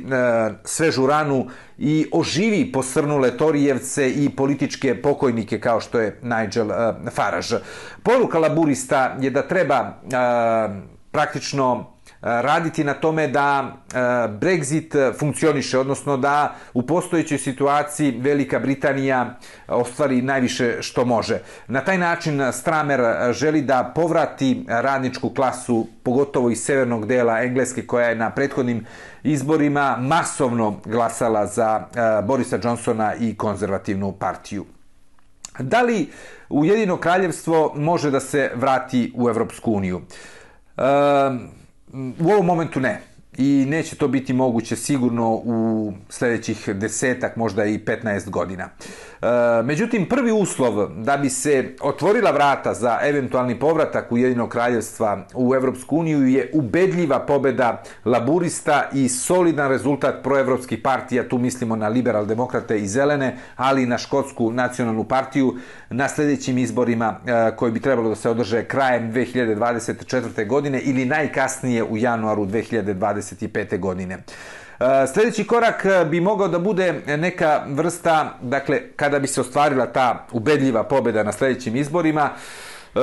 [0.64, 6.70] svežu ranu i oživi posrnule Torijevce i političke pokojnike kao što je Nigel
[7.12, 7.56] Farage.
[8.04, 9.94] Poruka laburista je da treba
[11.12, 13.98] praktično Eh, raditi na tome da eh,
[14.40, 21.40] Brexit funkcioniše, odnosno da u postojećoj situaciji Velika Britanija eh, ostvari najviše što može.
[21.68, 23.02] Na taj način Stramer
[23.32, 28.86] želi da povrati radničku klasu, pogotovo iz severnog dela Engleske, koja je na prethodnim
[29.24, 31.86] izborima masovno glasala za
[32.24, 34.66] Borisa Johnsona i konzervativnu partiju.
[35.60, 36.10] Da li
[36.50, 40.02] Ujedino kraljevstvo može da se vrati u Evropsku uniju?
[40.78, 41.57] Um,
[41.94, 43.02] Mm, u ovom momentu ne.
[43.38, 48.70] i neće to biti moguće sigurno u sljedećih desetak, možda i 15 godina.
[49.22, 55.56] E, međutim, prvi uslov da bi se otvorila vrata za eventualni povratak Ujedinog kraljevstva u
[55.56, 62.26] Evropsku uniju je ubedljiva pobeda laburista i solidan rezultat proevropskih partija, tu mislimo na liberal
[62.26, 65.56] demokrate i zelene, ali i na škotsku nacionalnu partiju
[65.90, 70.48] na sljedećim izborima e, koji bi trebalo da se održe krajem 2024.
[70.48, 73.80] godine ili najkasnije u januaru 2025.
[73.80, 74.18] godine.
[74.80, 79.86] E, sljedeći korak e, bi mogao da bude neka vrsta, dakle, kada bi se ostvarila
[79.86, 82.30] ta ubedljiva pobjeda na sljedećim izborima,
[82.96, 83.00] e,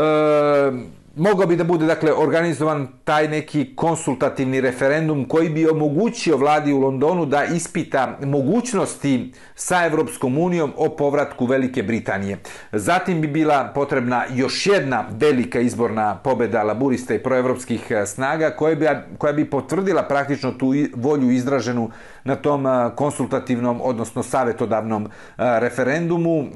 [1.17, 6.81] mogao bi da bude dakle organizovan taj neki konsultativni referendum koji bi omogućio vladi u
[6.81, 12.39] Londonu da ispita mogućnosti sa Evropskom unijom o povratku Velike Britanije.
[12.73, 18.75] Zatim bi bila potrebna još jedna velika izborna pobeda laburista i proevropskih eh, snaga koja
[18.75, 18.87] bi,
[19.19, 21.91] koja bi potvrdila praktično tu volju izraženu
[22.25, 26.47] na tom konsultativnom, odnosno savjetodavnom referendumu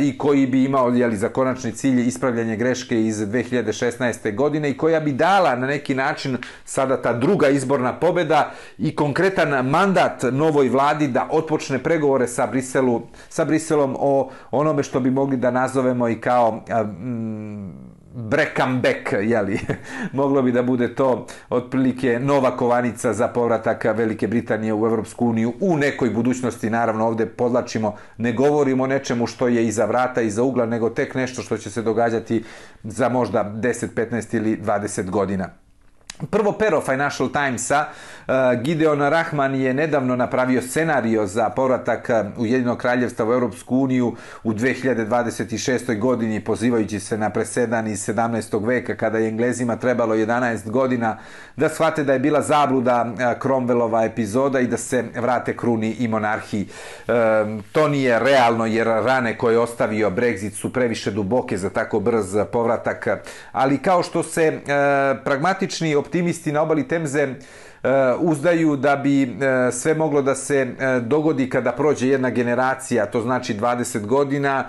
[0.00, 4.34] i koji bi imao jeli, za konačni cilj ispravljanje greške iz 2016.
[4.34, 9.66] godine i koja bi dala na neki način sada ta druga izborna pobeda i konkretan
[9.68, 15.36] mandat novoj vladi da otpočne pregovore sa Briselu, sa Briselom o onome što bi mogli
[15.36, 19.60] da nazovemo i kao mm, brekam back, jeli,
[20.12, 25.52] moglo bi da bude to otprilike nova kovanica za povratak Velike Britanije u Evropsku uniju.
[25.60, 30.42] U nekoj budućnosti, naravno ovde podlačimo, ne govorimo o nečemu što je iza vrata, iza
[30.42, 32.44] ugla, nego tek nešto što će se događati
[32.84, 35.65] za možda 10, 15 ili 20 godina.
[36.16, 37.88] Prvo pero Financial Timesa,
[38.26, 44.16] e, Gideon Rahman je nedavno napravio scenario za povratak uh, Ujedinog kraljevstva u Europsku uniju
[44.44, 45.98] u 2026.
[45.98, 48.66] godini, pozivajući se na presedan iz 17.
[48.66, 51.18] veka, kada je Englezima trebalo 11 godina
[51.56, 56.08] da shvate da je bila zabluda e, Cromwellova epizoda i da se vrate kruni i
[56.08, 56.68] monarhiji.
[57.72, 62.36] To nije realno, jer rane koje je ostavio Brexit su previše duboke za tako brz
[62.52, 63.08] povratak,
[63.52, 64.60] ali kao što se
[65.24, 67.34] pragmatični optimisti na obali Temze e,
[68.18, 69.26] uzdaju da bi e,
[69.72, 74.68] sve moglo da se e, dogodi kada prođe jedna generacija, to znači 20 godina,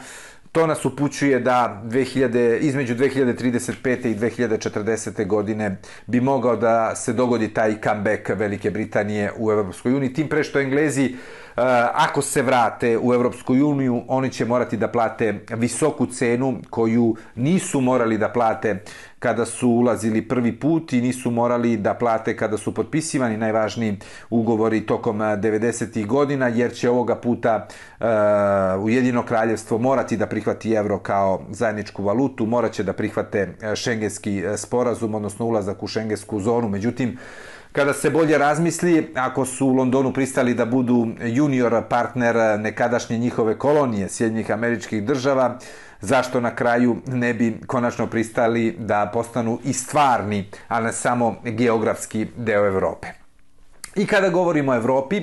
[0.51, 4.07] to nas upućuje da 2000, između 2035.
[4.07, 5.27] i 2040.
[5.27, 10.13] godine bi mogao da se dogodi taj comeback Velike Britanije u Europskoj uniji.
[10.13, 11.15] Tim pre što Englezi
[11.57, 11.61] Eh,
[11.93, 17.81] ako se vrate u Evropsku uniju, oni će morati da plate visoku cenu koju nisu
[17.81, 18.83] morali da plate
[19.19, 23.97] kada su ulazili prvi put i nisu morali da plate kada su potpisivani najvažniji
[24.29, 27.67] ugovori tokom eh, 90-ih godina, jer će ovoga puta
[27.99, 33.53] eh, e, Ujedino kraljevstvo morati da prihvati evro kao zajedničku valutu, morat će da prihvate
[33.75, 36.69] šengenski sporazum, odnosno ulazak u šengensku zonu.
[36.69, 37.17] Međutim,
[37.71, 43.57] kada se bolje razmisli, ako su u Londonu pristali da budu junior partner nekadašnje njihove
[43.57, 45.59] kolonije Sjednjih američkih država,
[46.01, 52.27] zašto na kraju ne bi konačno pristali da postanu i stvarni, a ne samo geografski
[52.37, 53.07] deo Evrope.
[53.95, 55.21] I kada govorimo o Evropi,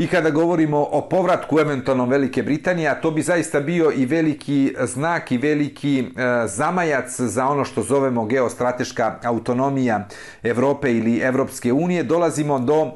[0.00, 4.74] I kada govorimo o povratku eventualno Velike Britanije, a to bi zaista bio i veliki
[4.80, 10.08] znak i veliki e, zamajac za ono što zovemo geostrateška autonomija
[10.42, 12.92] Evrope ili Evropske unije, dolazimo do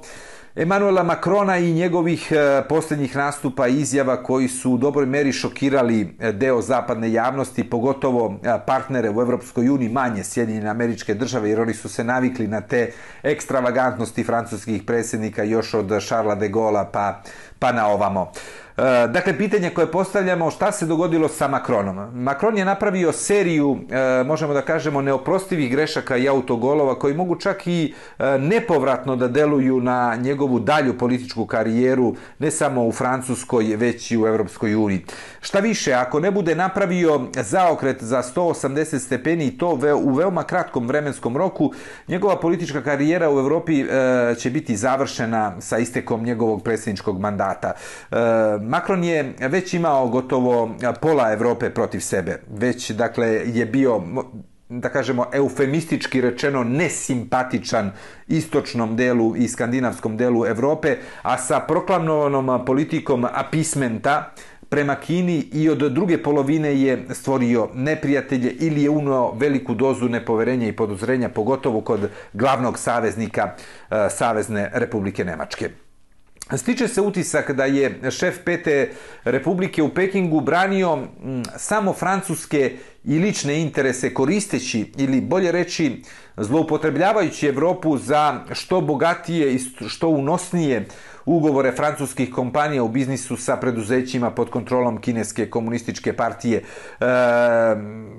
[0.57, 6.17] Emanuela Makrona i njegovih e, posljednjih nastupa i izjava koji su u dobroj meri šokirali
[6.21, 11.61] e, deo zapadne javnosti, pogotovo e, partnere u Evropskoj uniji, manje Sjedinjene američke države, jer
[11.61, 17.23] oni su se navikli na te ekstravagantnosti francuskih predsjednika još od Charlesa de Gaulle pa,
[17.59, 18.33] pa na ovamo.
[18.77, 22.23] E, dakle, pitanje koje postavljamo, šta se dogodilo sa Makronom?
[22.23, 27.67] Makron je napravio seriju, e, možemo da kažemo, neoprostivih grešaka i autogolova koji mogu čak
[27.67, 34.11] i e, nepovratno da deluju na njegovu dalju političku karijeru, ne samo u Francuskoj, već
[34.11, 35.05] i u Evropskoj uniji.
[35.41, 40.89] Šta više, ako ne bude napravio zaokret za 180 stepeni i to u veoma kratkom
[40.89, 41.73] vremenskom roku,
[42.09, 47.54] njegova politička karijera u Evropi e, će biti završena sa istekom njegovog predsjedničkog mandata.
[47.63, 47.75] E,
[48.63, 52.41] Macron je već imao gotovo pola Evrope protiv sebe.
[52.51, 54.03] Već, dakle, je bio
[54.69, 57.91] da kažemo eufemistički rečeno nesimpatičan
[58.29, 64.33] istočnom delu i skandinavskom delu Evrope, a sa proklamnovanom politikom apismenta
[64.69, 70.69] prema Kini i od druge polovine je stvorio neprijatelje ili je unao veliku dozu nepoverenja
[70.69, 73.51] i podozrenja, pogotovo kod glavnog saveznika
[73.91, 75.84] e, Savezne Republike Nemačke.
[76.53, 78.91] Stiče se utisak da je šef pete
[79.25, 80.99] republike u Pekingu branio
[81.57, 86.03] samo francuske i lične interese koristeći ili bolje reći
[86.37, 90.87] zloupotrebljavajući Evropu za što bogatije i što unosnije
[91.27, 96.59] ugovore francuskih kompanija u biznisu sa preduzećima pod kontrolom kineske komunističke partije.
[96.59, 97.05] E,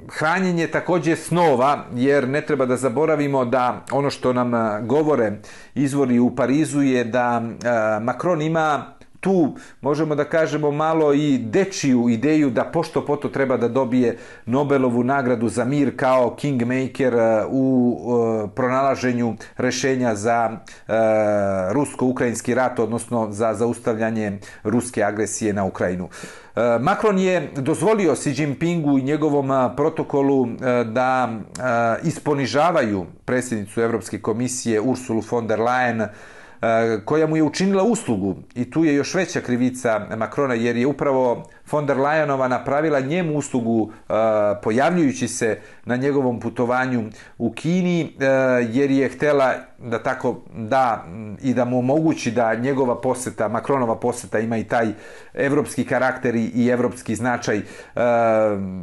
[0.10, 5.32] hranjenje takođe snova, jer ne treba da zaboravimo da ono što nam e, govore
[5.76, 8.95] izvori u Parizu je da e, Macron ima
[9.26, 15.04] tu možemo da kažemo malo i dečiju ideju da pošto poto treba da dobije Nobelovu
[15.04, 20.94] nagradu za mir kao kingmaker e, u e, pronalaženju rešenja za e,
[21.74, 26.10] rusko-ukrajinski rat, odnosno za zaustavljanje ruske agresije na Ukrajinu.
[26.80, 30.48] Macron je dozvolio Xi Jinpingu i njegovom protokolu
[30.86, 31.30] da
[32.04, 36.08] isponižavaju predsjednicu Evropske komisije Ursulu von der Leyen
[37.06, 38.36] koja mu je učinila uslugu.
[38.56, 43.38] I tu je još veća krivica Makrona jer je upravo von der Leyenova napravila njemu
[43.38, 44.14] uslugu e,
[44.64, 48.26] pojavljujući se na njegovom putovanju u Kini e,
[48.72, 51.06] jer je htela da tako da
[51.42, 54.88] i da mu omogući da njegova poseta, Makronova poseta ima i taj
[55.34, 57.58] evropski karakter i evropski značaj.
[57.58, 57.64] E,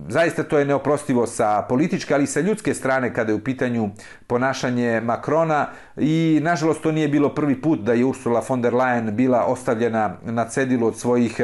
[0.08, 3.90] zaista to je neoprostivo sa političke, ali i sa ljudske strane kada je u pitanju
[4.26, 5.66] ponašanje Makrona
[5.96, 10.16] i nažalost to nije bilo prvi put da je Ursula von der Leyen bila ostavljena
[10.22, 11.40] na cedilu od svojih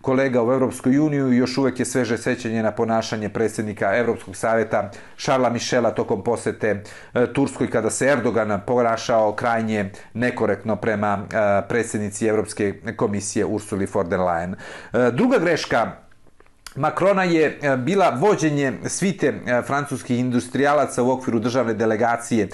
[0.00, 0.50] kolega u
[0.80, 6.24] Evropskoj uniji još uvek je sveže sećanje na ponašanje predsjednika Evropskog savjeta Šarla Mišela tokom
[6.24, 6.82] posete
[7.14, 14.08] e, Turskoj kada se Erdogan porašao krajnje nekorektno prema e, predsjednici Evropske komisije Ursuli von
[14.08, 14.54] der Leyen.
[14.54, 15.92] E, druga greška
[16.76, 19.34] Makrona je bila vođenje svite
[19.66, 22.48] francuskih industrijalaca u okviru državne delegacije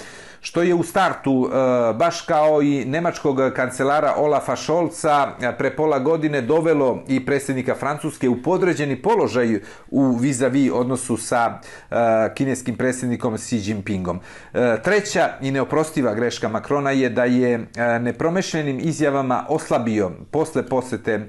[0.47, 5.99] što je u startu, e, baš kao i nemačkog kancelara Olafa Šolca, e, pre pola
[5.99, 9.59] godine dovelo i predsjednika Francuske u podređeni položaj
[9.91, 11.59] u vizavi odnosu sa
[11.91, 11.95] e,
[12.35, 14.19] kineskim predsjednikom Xi Jinpingom.
[14.83, 17.67] Treća i neoprostiva greška Makrona je da je
[17.99, 21.27] nepromešljenim izjavama oslabio posle posete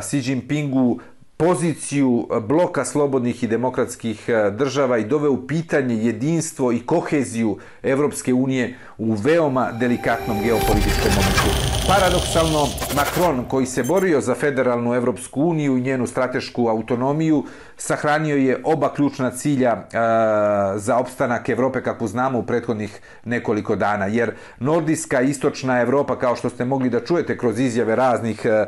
[0.00, 1.00] Xi Jinpingu
[1.36, 8.34] poziciju bloka slobodnih i demokratskih e, država i doveo u pitanje jedinstvo i koheziju Evropske
[8.34, 11.74] unije u veoma delikatnom geopolitičkom momentu.
[11.88, 12.66] Paradoksalno,
[12.96, 17.44] Macron, koji se borio za federalnu Evropsku uniju i njenu stratešku autonomiju,
[17.76, 19.98] sahranio je oba ključna cilja e,
[20.76, 24.06] za opstanak Evrope, kako znamo, u prethodnih nekoliko dana.
[24.06, 28.48] Jer nordijska i istočna Evropa, kao što ste mogli da čujete kroz izjave raznih e,
[28.48, 28.66] e,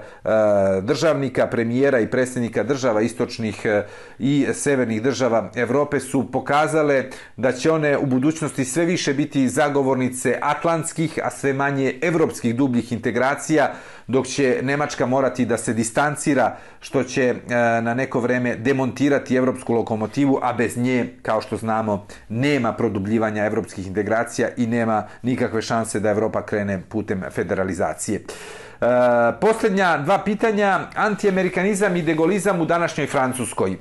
[0.83, 3.83] državnika, premijera i predsjednika država istočnih e,
[4.19, 7.05] i severnih država Evrope, su pokazale
[7.37, 12.93] da će one u budućnosti sve više biti zagovornice atlantskih, a sve manje evropskih dubljih
[12.93, 13.75] integracija,
[14.07, 17.35] dok će Nemačka morati da se distancira, što će e,
[17.83, 23.87] na neko vreme demontirati evropsku lokomotivu, a bez nje, kao što znamo, nema produbljivanja evropskih
[23.87, 28.21] integracija i nema nikakve šanse da Evropa krene putem federalizacije.
[28.21, 28.87] E,
[29.41, 33.77] posljednja dva pitanja, antiamerikanizam i degolizam u današnjoj Francuskoj.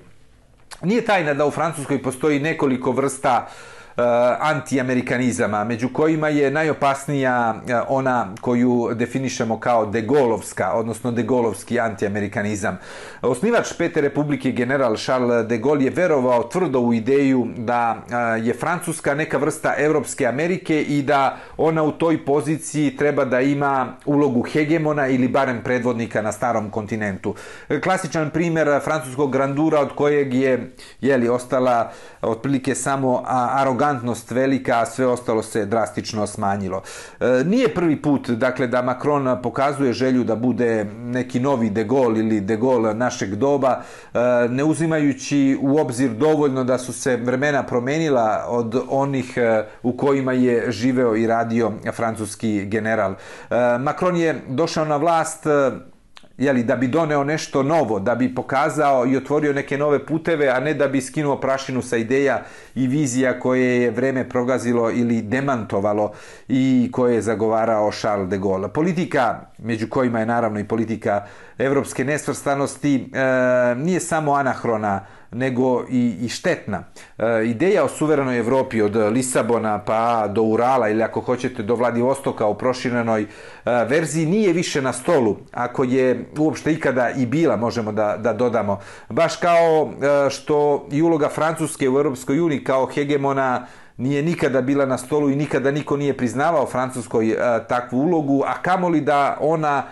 [0.82, 4.02] Nije tajna da u Francuskoj postoji nekoliko vrsta uh, Eh,
[4.40, 12.78] antiamerikanizama, među kojima je najopasnija eh, ona koju definišemo kao degolovska, odnosno degolovski antiamerikanizam.
[13.22, 18.16] Osnivač Pete republike general Charles de Gaulle je verovao tvrdo u ideju da eh,
[18.48, 23.94] je Francuska neka vrsta Evropske Amerike i da ona u toj poziciji treba da ima
[24.06, 27.36] ulogu hegemona ili barem predvodnika na starom kontinentu.
[27.84, 30.72] Klasičan primjer francuskog grandura od kojeg je
[31.02, 31.92] jeli, ostala
[32.22, 36.82] otprilike samo arogancija arogantnost velika, a sve ostalo se drastično smanjilo.
[37.20, 42.20] E, nije prvi put dakle, da Macron pokazuje želju da bude neki novi De Gaulle
[42.20, 43.82] ili De Gaulle našeg doba,
[44.14, 44.20] e,
[44.50, 50.34] ne uzimajući u obzir dovoljno da su se vremena promenila od onih e, u kojima
[50.34, 53.12] je živeo i radio francuski general.
[53.12, 55.72] E, Macron je došao na vlast e,
[56.38, 60.60] jeli, da bi doneo nešto novo, da bi pokazao i otvorio neke nove puteve, a
[60.60, 62.44] ne da bi skinuo prašinu sa ideja
[62.76, 66.12] i vizija koje je vreme progazilo ili demantovalo
[66.48, 68.70] i koje je zagovarao Charles de Gaulle.
[68.74, 71.26] Politika, među kojima je naravno i politika
[71.58, 76.84] evropske nesvrstanosti, e, nije samo anahrona, nego i, i štetna.
[77.18, 82.48] E, ideja o suverenoj Evropi od Lisabona pa do Urala ili ako hoćete do Vladivostoka
[82.48, 83.28] u proširenoj e,
[83.90, 88.80] verziji nije više na stolu, ako je uopšte ikada i bila, možemo da, da dodamo.
[89.10, 93.66] Baš kao e, što i uloga Francuske u Europskoj uniji kao hegemona
[93.98, 97.38] nije nikada bila na stolu i nikada niko nije priznavao Francuskoj e,
[97.70, 99.84] takvu ulogu, a kamoli da ona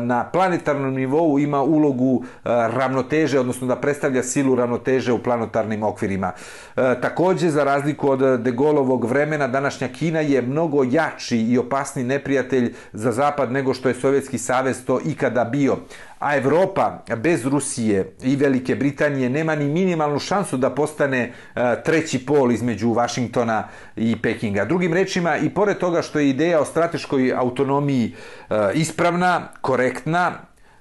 [0.00, 6.32] na planetarnom nivou ima ulogu ravnoteže, odnosno da predstavlja silu ravnoteže u planetarnim okvirima.
[6.74, 12.74] Takođe, za razliku od De Gaulleovog vremena, današnja Kina je mnogo jači i opasni neprijatelj
[12.92, 15.76] za Zapad nego što je Sovjetski savez to ikada bio
[16.20, 21.32] a Evropa bez Rusije i Velike Britanije nema ni minimalnu šansu da postane
[21.84, 24.64] treći pol između Vašingtona i Pekinga.
[24.64, 28.14] Drugim rečima, i pored toga što je ideja o strateškoj autonomiji
[28.74, 30.32] ispravna, ispravna, korektna,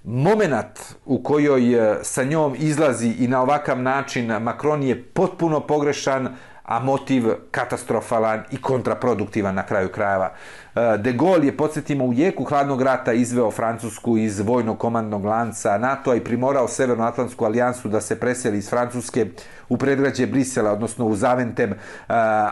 [0.03, 6.35] moment u kojoj e, sa njom izlazi i na ovakav način Macron je potpuno pogrešan,
[6.63, 10.31] a motiv katastrofalan i kontraproduktivan na kraju krajeva.
[10.75, 16.15] E, De Gaulle je, podsjetimo, u jeku hladnog rata izveo Francusku iz vojno-komandnog lanca NATO-a
[16.15, 19.25] i primorao Severnoatlantsku alijansu da se preseli iz Francuske
[19.69, 21.75] u predgrađe Brisela, odnosno u Zaventem, e,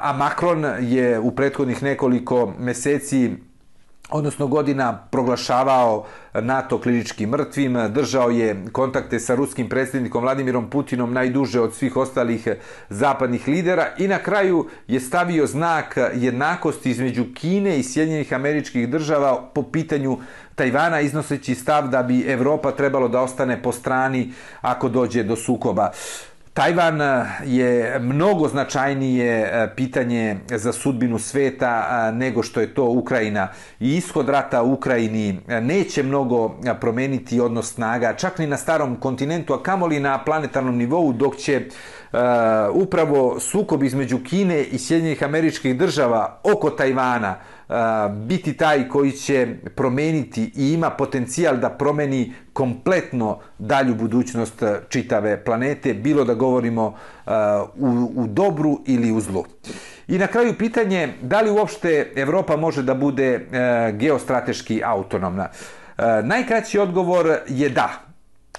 [0.01, 3.46] a Macron je u prethodnih nekoliko meseci
[4.09, 11.61] odnosno godina proglašavao NATO klinički mrtvim, držao je kontakte sa ruskim predsjednikom Vladimirom Putinom najduže
[11.61, 12.47] od svih ostalih
[12.89, 19.51] zapadnih lidera i na kraju je stavio znak jednakosti između Kine i Sjedinjenih američkih država
[19.53, 20.17] po pitanju
[20.55, 25.91] Tajvana iznoseći stav da bi Evropa trebalo da ostane po strani ako dođe do sukoba.
[26.57, 32.85] Tajvan eh, je mnogo značajnije eh, pitanje za sudbinu sveta eh, nego što je to
[32.85, 33.47] Ukrajina.
[33.79, 39.53] I ishod rata u Ukrajini neće mnogo promeniti odnos snaga, čak ni na starom kontinentu,
[39.53, 41.61] a kamoli na planetarnom nivou, dok će
[42.13, 42.17] E,
[42.71, 47.73] upravo sukob između Kine i Sjedinjenih američkih država oko Tajvana e,
[48.09, 55.43] biti taj koji će promeniti i ima potencijal da promeni kompletno dalju budućnost e, čitave
[55.43, 56.95] planete, bilo da govorimo
[57.75, 59.45] u, u dobru ili u zlu.
[60.07, 63.47] I na kraju pitanje, da li uopšte Evropa može da bude
[63.93, 65.49] geostrateški autonomna?
[66.23, 67.89] Najkraći odgovor je da,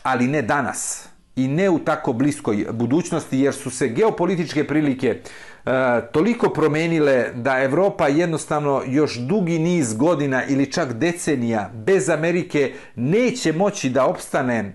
[0.03, 1.09] ali ne danas
[1.39, 5.23] i ne u tako bliskoj budućnosti, jer su se geopolitičke prilike
[5.69, 12.73] E, toliko promenile da Evropa jednostavno još dugi niz godina ili čak decenija bez Amerike
[12.95, 14.73] neće moći da opstane e,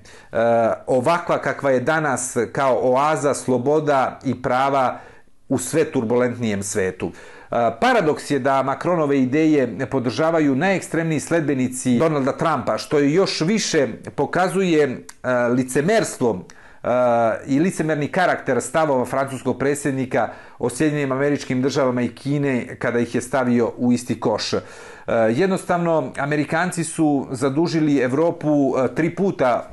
[0.88, 5.00] ovakva kakva je danas kao oaza sloboda i prava
[5.50, 7.12] u sve turbulentnijem svetu.
[7.80, 15.06] Paradoks je da Macronove ideje podržavaju najekstremniji sledbenici Donalda Trumpa, što je još više pokazuje
[15.56, 16.46] licemerstvo
[17.48, 20.30] i licemerni karakter stavova francuskog predsjednika
[20.60, 24.52] o Sjedinjenim američkim državama i Kine kada ih je stavio u isti koš.
[25.30, 29.70] Jednostavno, Amerikanci su zadužili Evropu tri puta,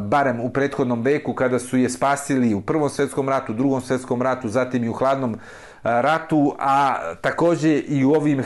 [0.00, 4.48] barem u prethodnom veku, kada su je spasili u Prvom svjetskom ratu, Drugom svjetskom ratu,
[4.48, 5.36] zatim i u hladnom
[5.82, 8.42] ratu, a takođe i u ovim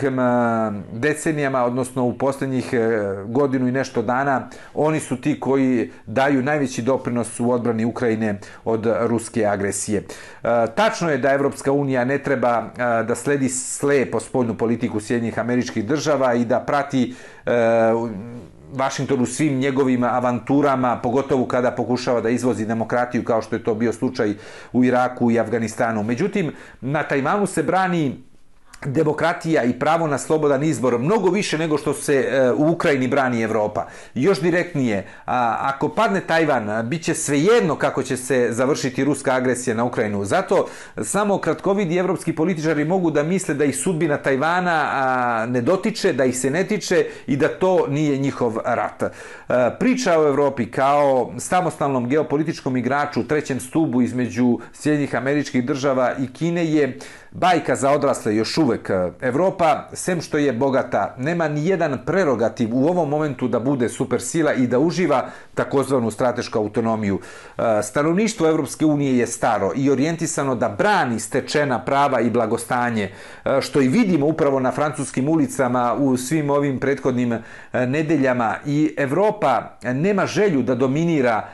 [0.92, 2.78] decenijama, odnosno u posljednjih e,
[3.26, 8.86] godinu i nešto dana, oni su ti koji daju najveći doprinos u odbrani Ukrajine od
[9.00, 9.98] ruske agresije.
[9.98, 10.04] E,
[10.74, 15.84] tačno je da Evropska unija ne treba e, da sledi slepo spoljnu politiku Sjedinjih američkih
[15.84, 17.14] država i da prati
[18.74, 23.74] Washington u svim njegovim avanturama, pogotovo kada pokušava da izvozi demokratiju kao što je to
[23.74, 24.34] bio slučaj
[24.72, 26.02] u Iraku i Afganistanu.
[26.02, 28.26] Međutim, na Tajvanu se brani
[28.86, 33.42] demokratija i pravo na slobodan izbor mnogo više nego što se e, u Ukrajini brani
[33.42, 33.86] Evropa.
[34.14, 35.06] Još direktnije,
[35.60, 40.24] ako padne Tajvan, bit će svejedno kako će se završiti ruska agresija na Ukrajinu.
[40.24, 40.66] Zato
[41.02, 46.38] samo kratkovidi evropski političari mogu da misle da ih sudbina Tajvana ne dotiče, da ih
[46.38, 49.02] se ne tiče i da to nije njihov rat.
[49.02, 49.10] E,
[49.78, 56.32] priča o Evropi kao samostalnom geopolitičkom igraču u trećem stubu između Sjedinjih američkih država i
[56.32, 56.98] Kine je
[57.40, 58.90] bajka za odrasle još uvek.
[58.90, 63.88] E, Evropa, sem što je bogata, nema ni jedan prerogativ u ovom momentu da bude
[63.88, 67.20] supersila i da uživa takozvanu stratešku autonomiju.
[67.58, 73.12] E, stanovništvo Evropske unije je staro i orijentisano da brani stečena prava i blagostanje,
[73.60, 77.38] što i vidimo upravo na francuskim ulicama u svim ovim prethodnim
[77.72, 81.48] nedeljama i Evropa nema želju da dominira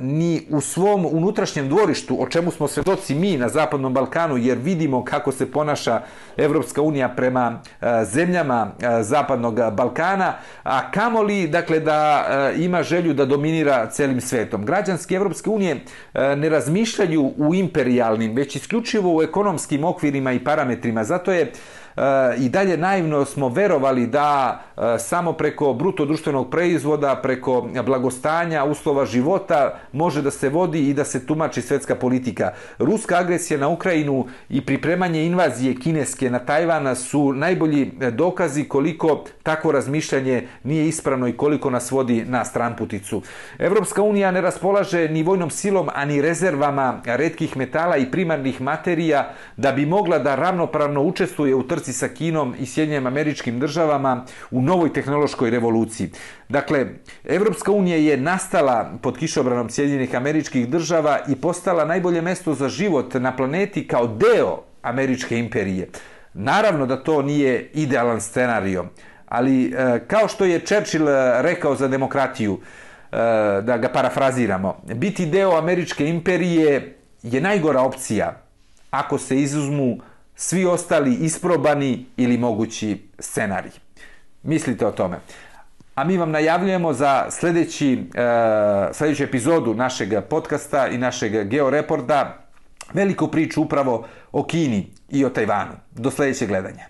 [0.00, 5.04] ni u svom unutrašnjem dvorištu, o čemu smo svedoci mi na Zapadnom Balkanu, jer vidimo
[5.04, 6.00] kako se ponaša
[6.36, 7.60] Evropska unija prema
[8.04, 8.70] zemljama
[9.00, 12.26] Zapadnog Balkana, a kamoli dakle, da
[12.56, 14.64] ima želju da dominira celim svetom.
[14.64, 15.80] Građanski Evropske unije
[16.14, 20.89] ne razmišljaju u imperialnim, već isključivo u ekonomskim okvirima i parametrima.
[21.02, 21.50] Zato je
[21.96, 28.64] Eh, i dalje naivno smo verovali da eh, samo preko bruto društvenog proizvoda, preko blagostanja,
[28.64, 32.52] uslova života može da se vodi i da se tumači svetska politika.
[32.78, 39.24] Ruska agresija na Ukrajinu i pripremanje invazije kineske na Tajvana su najbolji eh, dokazi koliko
[39.42, 43.22] takvo razmišljanje nije ispravno i koliko nas vodi na stranputicu.
[43.58, 49.72] Evropska unija ne raspolaže ni vojnom silom, ani rezervama redkih metala i primarnih materija da
[49.72, 54.92] bi mogla da ravnopravno učestvuje u trci sa Kinom i Sjedinjenim američkim državama u novoj
[54.92, 56.10] tehnološkoj revoluciji.
[56.48, 56.86] Dakle,
[57.24, 63.14] Evropska unija je nastala pod kišobranom Sjedinjenih američkih država i postala najbolje mesto za život
[63.14, 65.88] na planeti kao deo američke imperije.
[66.34, 68.84] Naravno da to nije idealan scenario,
[69.28, 72.58] ali e, kao što je Churchill e, rekao za demokratiju,
[73.12, 73.16] e,
[73.62, 78.42] da ga parafraziramo, biti deo američke imperije je najgora opcija
[78.90, 79.98] ako se izuzmu
[80.40, 83.72] svi ostali isprobani ili mogući scenariji.
[84.42, 85.16] Mislite o tome.
[85.94, 92.38] A mi vam najavljujemo za sljedeći, e, sljedeću epizodu našeg podcasta i našeg georeporta
[92.94, 95.72] veliku priču upravo o Kini i o Tajvanu.
[95.90, 96.89] Do sljedećeg gledanja.